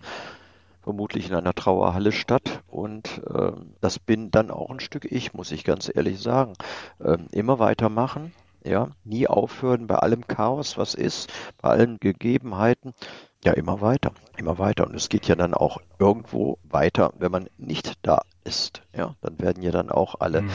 vermutlich 0.83 1.29
in 1.29 1.35
einer 1.35 1.55
Trauerhalle 1.55 2.13
statt. 2.13 2.63
Und 2.67 3.23
äh, 3.33 3.53
das 3.81 3.99
bin 3.99 4.31
dann 4.31 4.51
auch 4.51 4.71
ein 4.71 4.81
Stück 4.81 5.05
ich, 5.11 5.35
muss 5.35 5.53
ich 5.53 5.65
ganz 5.65 5.91
ehrlich 5.95 6.21
sagen. 6.21 6.55
Äh, 6.99 7.19
immer 7.33 7.59
weitermachen, 7.59 8.33
ja, 8.65 8.91
nie 9.05 9.27
aufhören 9.27 9.87
bei 9.87 9.97
allem 9.97 10.27
Chaos, 10.27 10.79
was 10.79 10.95
ist, 10.95 11.33
bei 11.61 11.71
allen 11.71 11.99
Gegebenheiten. 11.99 12.95
Ja, 13.43 13.53
immer 13.53 13.81
weiter, 13.81 14.13
immer 14.37 14.59
weiter. 14.59 14.87
Und 14.87 14.95
es 14.95 15.09
geht 15.09 15.27
ja 15.27 15.35
dann 15.35 15.55
auch 15.55 15.79
irgendwo 15.99 16.59
weiter, 16.63 17.15
wenn 17.19 17.33
man 17.33 17.49
nicht 17.57 17.95
da 18.03 18.21
ist. 18.45 18.83
Ja, 18.95 19.15
dann 19.23 19.39
werden 19.41 19.63
ja 19.63 19.71
dann 19.71 19.91
auch 19.91 20.17
alle 20.21 20.43
mhm. 20.43 20.51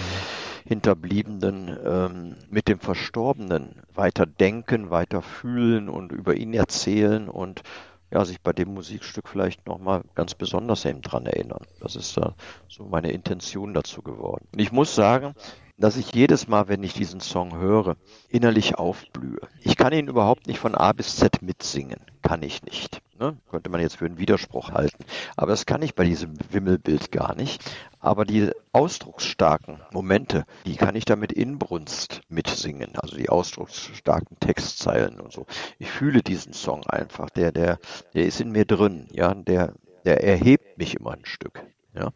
Hinterbliebenen 0.65 1.77
ähm, 1.83 2.35
mit 2.49 2.67
dem 2.67 2.79
Verstorbenen 2.79 3.81
weiter 3.93 4.25
denken, 4.25 4.89
weiter 4.89 5.21
fühlen 5.21 5.89
und 5.89 6.11
über 6.11 6.35
ihn 6.35 6.53
erzählen 6.53 7.29
und 7.29 7.63
ja, 8.11 8.23
sich 8.25 8.41
bei 8.41 8.53
dem 8.53 8.73
Musikstück 8.73 9.27
vielleicht 9.27 9.67
nochmal 9.67 10.03
ganz 10.13 10.35
besonders 10.35 10.85
eben 10.85 11.01
dran 11.01 11.25
erinnern. 11.25 11.65
Das 11.79 11.95
ist 11.95 12.17
da 12.17 12.35
so 12.67 12.85
meine 12.85 13.11
Intention 13.11 13.73
dazu 13.73 14.01
geworden. 14.01 14.47
Und 14.51 14.59
ich 14.61 14.71
muss 14.71 14.95
sagen, 14.95 15.33
dass 15.77 15.97
ich 15.97 16.13
jedes 16.13 16.47
Mal, 16.47 16.67
wenn 16.67 16.83
ich 16.83 16.93
diesen 16.93 17.19
Song 17.19 17.57
höre, 17.57 17.97
innerlich 18.29 18.75
aufblühe. 18.75 19.41
Ich 19.61 19.75
kann 19.75 19.93
ihn 19.93 20.07
überhaupt 20.07 20.47
nicht 20.47 20.59
von 20.59 20.75
A 20.75 20.93
bis 20.93 21.17
Z 21.17 21.41
mitsingen. 21.41 21.99
Kann 22.21 22.43
ich 22.43 22.63
nicht. 22.63 23.01
Ne? 23.19 23.37
Könnte 23.49 23.69
man 23.69 23.81
jetzt 23.81 23.97
für 23.97 24.05
einen 24.05 24.17
Widerspruch 24.17 24.71
halten. 24.71 25.03
Aber 25.35 25.47
das 25.47 25.65
kann 25.65 25.81
ich 25.81 25.95
bei 25.95 26.05
diesem 26.05 26.33
Wimmelbild 26.51 27.11
gar 27.11 27.35
nicht. 27.35 27.61
Aber 27.99 28.25
die 28.25 28.51
ausdrucksstarken 28.71 29.81
Momente, 29.91 30.45
die 30.65 30.75
kann 30.75 30.95
ich 30.95 31.05
da 31.05 31.15
mit 31.15 31.31
Inbrunst 31.31 32.21
mitsingen. 32.29 32.93
Also 32.95 33.17
die 33.17 33.29
ausdrucksstarken 33.29 34.39
Textzeilen 34.39 35.19
und 35.19 35.33
so. 35.33 35.45
Ich 35.77 35.91
fühle 35.91 36.21
diesen 36.23 36.53
Song 36.53 36.85
einfach. 36.87 37.29
Der, 37.29 37.51
der, 37.51 37.79
der 38.13 38.25
ist 38.25 38.39
in 38.39 38.51
mir 38.51 38.65
drin. 38.65 39.07
Ja, 39.11 39.33
der, 39.33 39.73
der 40.05 40.23
erhebt 40.23 40.77
mich 40.77 40.95
immer 40.95 41.11
ein 41.11 41.25
Stück. 41.25 41.63
Ja. 41.93 42.11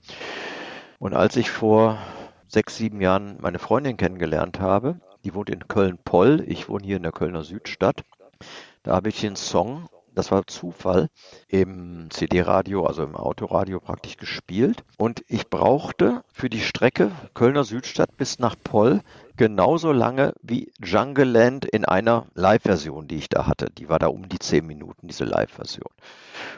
Und 0.97 1.13
als 1.13 1.37
ich 1.37 1.49
vor 1.49 1.97
sechs, 2.49 2.75
sieben 2.75 2.99
Jahren 2.99 3.37
meine 3.39 3.59
Freundin 3.59 3.95
kennengelernt 3.95 4.59
habe. 4.59 4.99
Die 5.23 5.33
wohnt 5.33 5.49
in 5.49 5.67
Köln-Poll. 5.67 6.43
Ich 6.47 6.67
wohne 6.67 6.85
hier 6.85 6.97
in 6.97 7.03
der 7.03 7.11
Kölner 7.11 7.43
Südstadt. 7.43 8.03
Da 8.83 8.95
habe 8.95 9.09
ich 9.09 9.21
den 9.21 9.35
Song 9.35 9.87
das 10.19 10.31
war 10.31 10.45
Zufall, 10.47 11.09
im 11.47 12.09
CD-Radio, 12.09 12.85
also 12.85 13.03
im 13.03 13.15
Autoradio 13.15 13.79
praktisch 13.79 14.17
gespielt. 14.17 14.83
Und 14.97 15.23
ich 15.29 15.49
brauchte 15.49 16.25
für 16.33 16.49
die 16.49 16.59
Strecke 16.59 17.11
Kölner 17.33 17.63
Südstadt 17.63 18.17
bis 18.17 18.37
nach 18.37 18.55
Poll 18.61 19.01
genauso 19.39 19.93
lange 19.93 20.33
wie 20.41 20.69
Jungle 20.83 21.23
Land 21.23 21.63
in 21.63 21.85
einer 21.85 22.25
Live-Version, 22.33 23.07
die 23.07 23.15
ich 23.15 23.29
da 23.29 23.47
hatte. 23.47 23.67
Die 23.77 23.87
war 23.87 23.97
da 23.97 24.07
um 24.07 24.27
die 24.27 24.37
zehn 24.37 24.67
Minuten, 24.67 25.07
diese 25.07 25.23
Live-Version. 25.23 25.89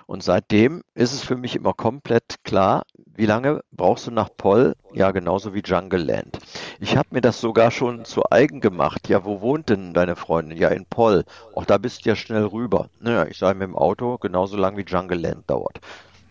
Und 0.07 0.23
seitdem 0.23 0.81
ist 0.95 1.13
es 1.13 1.21
für 1.21 1.35
mich 1.37 1.55
immer 1.55 1.73
komplett 1.73 2.43
klar, 2.43 2.81
wie 3.05 3.27
lange 3.27 3.61
brauchst 3.71 4.07
du 4.07 4.11
nach 4.11 4.29
Poll? 4.35 4.73
Ja, 4.93 5.11
genauso 5.11 5.53
wie 5.53 5.61
Jungle 5.63 6.01
Land. 6.01 6.39
Ich 6.79 6.97
habe 6.97 7.09
mir 7.11 7.21
das 7.21 7.39
sogar 7.39 7.69
schon 7.69 8.03
zu 8.03 8.23
eigen 8.31 8.61
gemacht. 8.61 9.07
Ja, 9.09 9.25
wo 9.25 9.41
wohnt 9.41 9.69
denn 9.69 9.93
deine 9.93 10.15
Freundin? 10.15 10.57
Ja, 10.57 10.69
in 10.69 10.87
Poll. 10.87 11.23
Auch 11.53 11.65
da 11.65 11.77
bist 11.77 12.03
du 12.03 12.09
ja 12.09 12.15
schnell 12.15 12.45
rüber. 12.45 12.89
Naja, 12.99 13.27
ich 13.27 13.37
sage 13.37 13.59
mit 13.59 13.67
dem 13.67 13.77
Auto 13.77 14.17
genauso 14.17 14.57
lang 14.57 14.75
wie 14.75 14.85
Jungle 14.87 15.19
Land 15.19 15.47
dauert. 15.51 15.79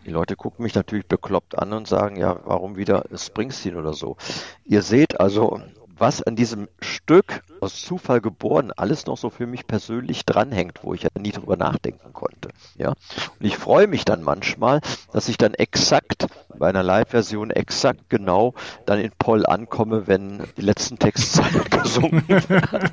Die 0.05 0.11
Leute 0.11 0.35
gucken 0.35 0.65
mich 0.65 0.75
natürlich 0.75 1.07
bekloppt 1.07 1.57
an 1.57 1.73
und 1.73 1.87
sagen, 1.87 2.17
ja, 2.17 2.41
warum 2.45 2.77
wieder 2.77 3.05
Springsteen 3.15 3.77
oder 3.77 3.93
so. 3.93 4.17
Ihr 4.65 4.83
seht 4.83 5.21
also, 5.21 5.61
was 6.01 6.23
an 6.23 6.37
diesem 6.37 6.69
Stück 6.81 7.43
aus 7.61 7.83
Zufall 7.83 8.21
geboren 8.21 8.73
alles 8.73 9.07
noch 9.07 9.19
so 9.19 9.31
für 9.31 9.47
mich 9.47 9.67
persönlich 9.67 10.25
dranhängt, 10.25 10.81
wo 10.83 10.95
ich 10.95 11.03
ja 11.03 11.11
nie 11.19 11.33
drüber 11.33 11.57
nachdenken 11.57 12.13
konnte. 12.13 12.49
Ja, 12.77 12.89
und 12.89 13.47
ich 13.47 13.57
freue 13.57 13.87
mich 13.87 14.05
dann 14.05 14.23
manchmal, 14.23 14.81
dass 15.13 15.29
ich 15.29 15.37
dann 15.37 15.55
exakt 15.55 16.27
bei 16.59 16.69
einer 16.69 16.83
Live-Version 16.83 17.51
exakt 17.51 18.09
genau 18.09 18.55
dann 18.87 18.99
in 18.99 19.11
Poll 19.19 19.47
ankomme, 19.47 20.07
wenn 20.07 20.43
die 20.57 20.63
letzten 20.63 20.99
Textzeilen 20.99 21.65
gesungen 21.71 22.27
werden. 22.29 22.91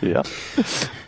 ja. 0.00 0.22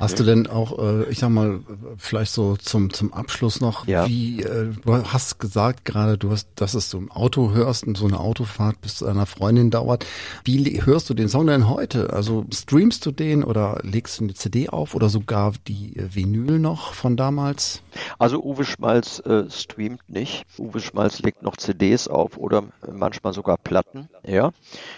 Hast 0.00 0.18
du 0.18 0.24
denn 0.24 0.46
auch, 0.46 0.78
äh, 0.78 1.04
ich 1.10 1.18
sag 1.18 1.30
mal, 1.30 1.60
vielleicht 1.98 2.32
so 2.32 2.56
zum 2.56 2.92
zum 2.92 3.12
Abschluss 3.12 3.60
noch, 3.60 3.86
ja. 3.86 4.06
wie 4.06 4.42
äh, 4.42 4.72
du 4.84 5.12
hast 5.12 5.38
gesagt 5.38 5.84
gerade, 5.84 6.18
du 6.18 6.30
hast, 6.30 6.48
dass 6.56 6.74
es 6.74 6.90
so 6.90 6.98
im 6.98 7.10
Auto 7.10 7.52
hörst 7.52 7.86
und 7.86 7.96
so 7.96 8.06
eine 8.06 8.20
Autofahrt 8.20 8.80
bis 8.80 8.96
zu 8.96 9.06
einer 9.06 9.26
Freundin 9.26 9.70
dauert. 9.70 10.06
Wie 10.46 10.80
hörst 10.84 11.10
du 11.10 11.14
den 11.14 11.28
Song 11.28 11.48
denn 11.48 11.68
heute? 11.68 12.12
Also 12.12 12.46
streamst 12.52 13.04
du 13.04 13.10
den 13.10 13.42
oder 13.42 13.80
legst 13.82 14.20
du 14.20 14.22
eine 14.22 14.34
CD 14.34 14.68
auf 14.68 14.94
oder 14.94 15.08
sogar 15.08 15.54
die 15.66 15.96
äh, 15.96 16.14
Vinyl 16.14 16.60
noch 16.60 16.92
von 16.92 17.16
damals? 17.16 17.82
Also 18.20 18.40
Uwe 18.44 18.64
Schmalz 18.64 19.18
äh, 19.26 19.50
streamt 19.50 20.08
nicht. 20.08 20.44
Uwe 20.56 20.78
Schmalz 20.78 21.18
legt 21.18 21.42
noch 21.42 21.56
CDs 21.56 22.06
auf 22.06 22.38
oder 22.38 22.62
manchmal 22.88 23.32
sogar 23.32 23.56
Platten. 23.58 24.08
Ja. 24.24 24.52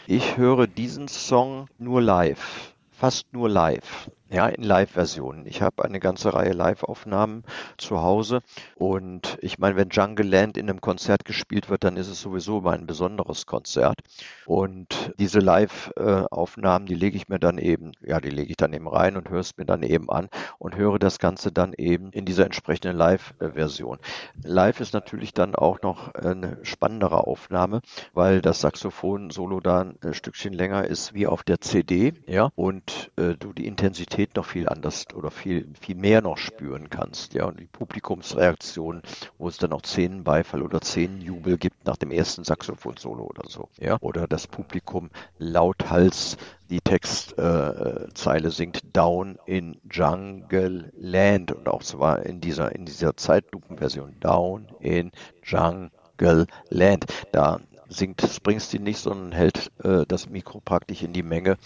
Ich 0.06 0.36
höre 0.36 0.66
diesen 0.66 1.08
Song 1.08 1.68
nur 1.78 2.02
live. 2.02 2.74
Fast 2.90 3.32
nur 3.32 3.48
live. 3.48 4.10
Ja, 4.30 4.46
in 4.46 4.62
Live-Versionen. 4.62 5.46
Ich 5.46 5.62
habe 5.62 5.82
eine 5.86 6.00
ganze 6.00 6.34
Reihe 6.34 6.52
Live-Aufnahmen 6.52 7.44
zu 7.78 8.02
Hause 8.02 8.40
und 8.74 9.38
ich 9.40 9.58
meine, 9.58 9.76
wenn 9.76 9.88
Jungle 9.88 10.28
Land 10.28 10.58
in 10.58 10.68
einem 10.68 10.82
Konzert 10.82 11.24
gespielt 11.24 11.70
wird, 11.70 11.82
dann 11.82 11.96
ist 11.96 12.08
es 12.08 12.20
sowieso 12.20 12.58
immer 12.58 12.72
ein 12.72 12.86
besonderes 12.86 13.46
Konzert. 13.46 14.00
Und 14.44 15.14
diese 15.18 15.38
Live-Aufnahmen, 15.38 16.84
die 16.84 16.94
lege 16.94 17.16
ich 17.16 17.30
mir 17.30 17.38
dann 17.38 17.56
eben, 17.56 17.92
ja, 18.02 18.20
die 18.20 18.28
lege 18.28 18.50
ich 18.50 18.58
dann 18.58 18.74
eben 18.74 18.86
rein 18.86 19.16
und 19.16 19.30
höre 19.30 19.40
es 19.40 19.56
mir 19.56 19.64
dann 19.64 19.82
eben 19.82 20.10
an 20.10 20.28
und 20.58 20.76
höre 20.76 20.98
das 20.98 21.18
Ganze 21.18 21.50
dann 21.50 21.72
eben 21.72 22.10
in 22.10 22.26
dieser 22.26 22.44
entsprechenden 22.44 22.98
Live-Version. 22.98 23.96
Live 24.42 24.80
ist 24.80 24.92
natürlich 24.92 25.32
dann 25.32 25.54
auch 25.54 25.80
noch 25.80 26.12
eine 26.12 26.58
spannendere 26.64 27.26
Aufnahme, 27.26 27.80
weil 28.12 28.42
das 28.42 28.60
Saxophon-Solo 28.60 29.60
da 29.60 29.80
ein 29.80 30.12
Stückchen 30.12 30.52
länger 30.52 30.84
ist 30.84 31.14
wie 31.14 31.26
auf 31.26 31.44
der 31.44 31.62
CD, 31.62 32.12
ja, 32.26 32.50
und 32.56 33.10
äh, 33.16 33.34
du 33.34 33.54
die 33.54 33.66
Intensität 33.66 34.17
Realität 34.18 34.36
noch 34.36 34.44
viel 34.44 34.68
anders 34.68 35.06
oder 35.14 35.30
viel, 35.30 35.68
viel 35.80 35.94
mehr 35.94 36.20
noch 36.22 36.38
spüren 36.38 36.90
kannst. 36.90 37.34
Ja, 37.34 37.46
und 37.46 37.60
die 37.60 37.66
Publikumsreaktion, 37.66 39.02
wo 39.38 39.48
es 39.48 39.58
dann 39.58 39.72
auch 39.72 39.82
Szenenbeifall 39.84 40.62
oder 40.62 40.80
Szenenjubel 40.82 41.56
gibt 41.56 41.86
nach 41.86 41.96
dem 41.96 42.10
ersten 42.10 42.42
Saxophon-Solo 42.44 43.22
oder 43.24 43.48
so. 43.48 43.68
Ja, 43.78 43.96
oder 44.00 44.26
das 44.26 44.46
Publikum 44.46 45.10
lauthals 45.38 46.36
die 46.68 46.80
Textzeile 46.80 48.48
äh, 48.48 48.50
singt 48.50 48.80
Down 48.92 49.38
in 49.46 49.80
Jungle 49.90 50.92
Land 50.96 51.52
und 51.52 51.68
auch 51.68 51.82
zwar 51.82 52.26
in 52.26 52.40
dieser, 52.40 52.74
in 52.74 52.84
dieser 52.84 53.16
Zeitlupenversion 53.16 54.16
Down 54.20 54.66
in 54.80 55.12
Jungle 55.44 56.46
Land. 56.68 57.06
Da 57.32 57.60
singt 57.88 58.20
Springsteen 58.20 58.82
nicht, 58.82 58.98
sondern 58.98 59.32
hält 59.32 59.70
äh, 59.82 60.04
das 60.06 60.28
Mikro 60.28 60.60
praktisch 60.60 61.02
in 61.02 61.12
die 61.12 61.22
Menge 61.22 61.56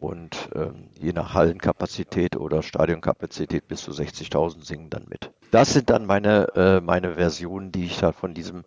und 0.00 0.50
ähm, 0.54 0.88
je 0.98 1.12
nach 1.12 1.34
Hallenkapazität 1.34 2.36
oder 2.36 2.62
Stadionkapazität 2.62 3.68
bis 3.68 3.82
zu 3.82 3.92
60.000 3.92 4.64
singen 4.64 4.90
dann 4.90 5.06
mit. 5.08 5.30
Das 5.50 5.72
sind 5.72 5.90
dann 5.90 6.06
meine, 6.06 6.48
äh, 6.54 6.80
meine 6.80 7.14
Versionen, 7.14 7.70
die 7.70 7.84
ich 7.84 7.98
da 7.98 8.12
von 8.12 8.34
diesem 8.34 8.64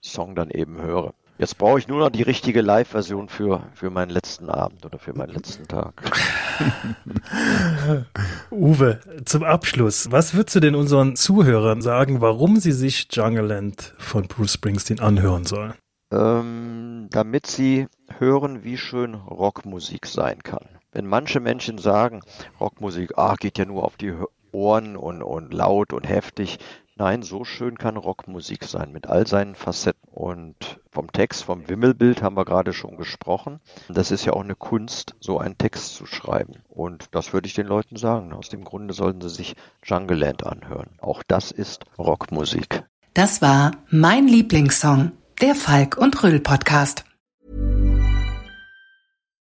Song 0.00 0.34
dann 0.34 0.50
eben 0.50 0.80
höre. 0.80 1.12
Jetzt 1.38 1.58
brauche 1.58 1.78
ich 1.78 1.86
nur 1.86 1.98
noch 1.98 2.08
die 2.08 2.22
richtige 2.22 2.62
Live-Version 2.62 3.28
für, 3.28 3.64
für 3.74 3.90
meinen 3.90 4.08
letzten 4.08 4.48
Abend 4.48 4.86
oder 4.86 4.98
für 4.98 5.12
meinen 5.12 5.34
letzten 5.34 5.68
Tag. 5.68 5.92
Uwe, 8.50 9.00
zum 9.26 9.42
Abschluss, 9.42 10.10
was 10.10 10.34
würdest 10.34 10.56
du 10.56 10.60
denn 10.60 10.74
unseren 10.74 11.14
Zuhörern 11.14 11.82
sagen, 11.82 12.22
warum 12.22 12.56
sie 12.56 12.72
sich 12.72 13.08
Jungle 13.10 13.44
Land 13.44 13.94
von 13.98 14.28
Bruce 14.28 14.54
Springsteen 14.54 15.00
anhören 15.00 15.44
sollen? 15.44 15.74
Ähm, 16.10 17.08
damit 17.10 17.46
sie 17.46 17.86
hören, 18.18 18.64
wie 18.64 18.78
schön 18.78 19.14
Rockmusik 19.14 20.06
sein 20.06 20.42
kann. 20.42 20.66
Wenn 20.96 21.08
manche 21.08 21.40
Menschen 21.40 21.76
sagen, 21.76 22.22
Rockmusik, 22.58 23.18
ah, 23.18 23.34
geht 23.34 23.58
ja 23.58 23.66
nur 23.66 23.84
auf 23.84 23.98
die 23.98 24.14
Ohren 24.50 24.96
und, 24.96 25.22
und 25.22 25.52
laut 25.52 25.92
und 25.92 26.08
heftig. 26.08 26.58
Nein, 26.94 27.20
so 27.20 27.44
schön 27.44 27.76
kann 27.76 27.98
Rockmusik 27.98 28.64
sein 28.64 28.92
mit 28.92 29.06
all 29.06 29.26
seinen 29.26 29.56
Facetten. 29.56 30.08
Und 30.10 30.80
vom 30.90 31.12
Text, 31.12 31.44
vom 31.44 31.68
Wimmelbild 31.68 32.22
haben 32.22 32.34
wir 32.34 32.46
gerade 32.46 32.72
schon 32.72 32.96
gesprochen. 32.96 33.60
Das 33.90 34.10
ist 34.10 34.24
ja 34.24 34.32
auch 34.32 34.42
eine 34.42 34.54
Kunst, 34.54 35.14
so 35.20 35.38
einen 35.38 35.58
Text 35.58 35.96
zu 35.96 36.06
schreiben. 36.06 36.62
Und 36.66 37.08
das 37.10 37.34
würde 37.34 37.46
ich 37.46 37.52
den 37.52 37.66
Leuten 37.66 37.96
sagen. 37.96 38.32
Aus 38.32 38.48
dem 38.48 38.64
Grunde 38.64 38.94
sollten 38.94 39.20
sie 39.20 39.28
sich 39.28 39.54
Jungle 39.84 40.16
Land 40.16 40.46
anhören. 40.46 40.88
Auch 40.98 41.22
das 41.28 41.50
ist 41.50 41.84
Rockmusik. 41.98 42.84
Das 43.12 43.42
war 43.42 43.72
mein 43.90 44.28
Lieblingssong, 44.28 45.12
der 45.42 45.54
Falk 45.54 45.98
und 45.98 46.22
Röll 46.22 46.40
Podcast. 46.40 47.04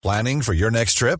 Planning 0.01 0.41
for 0.41 0.53
your 0.53 0.71
next 0.71 0.97
trip? 0.97 1.19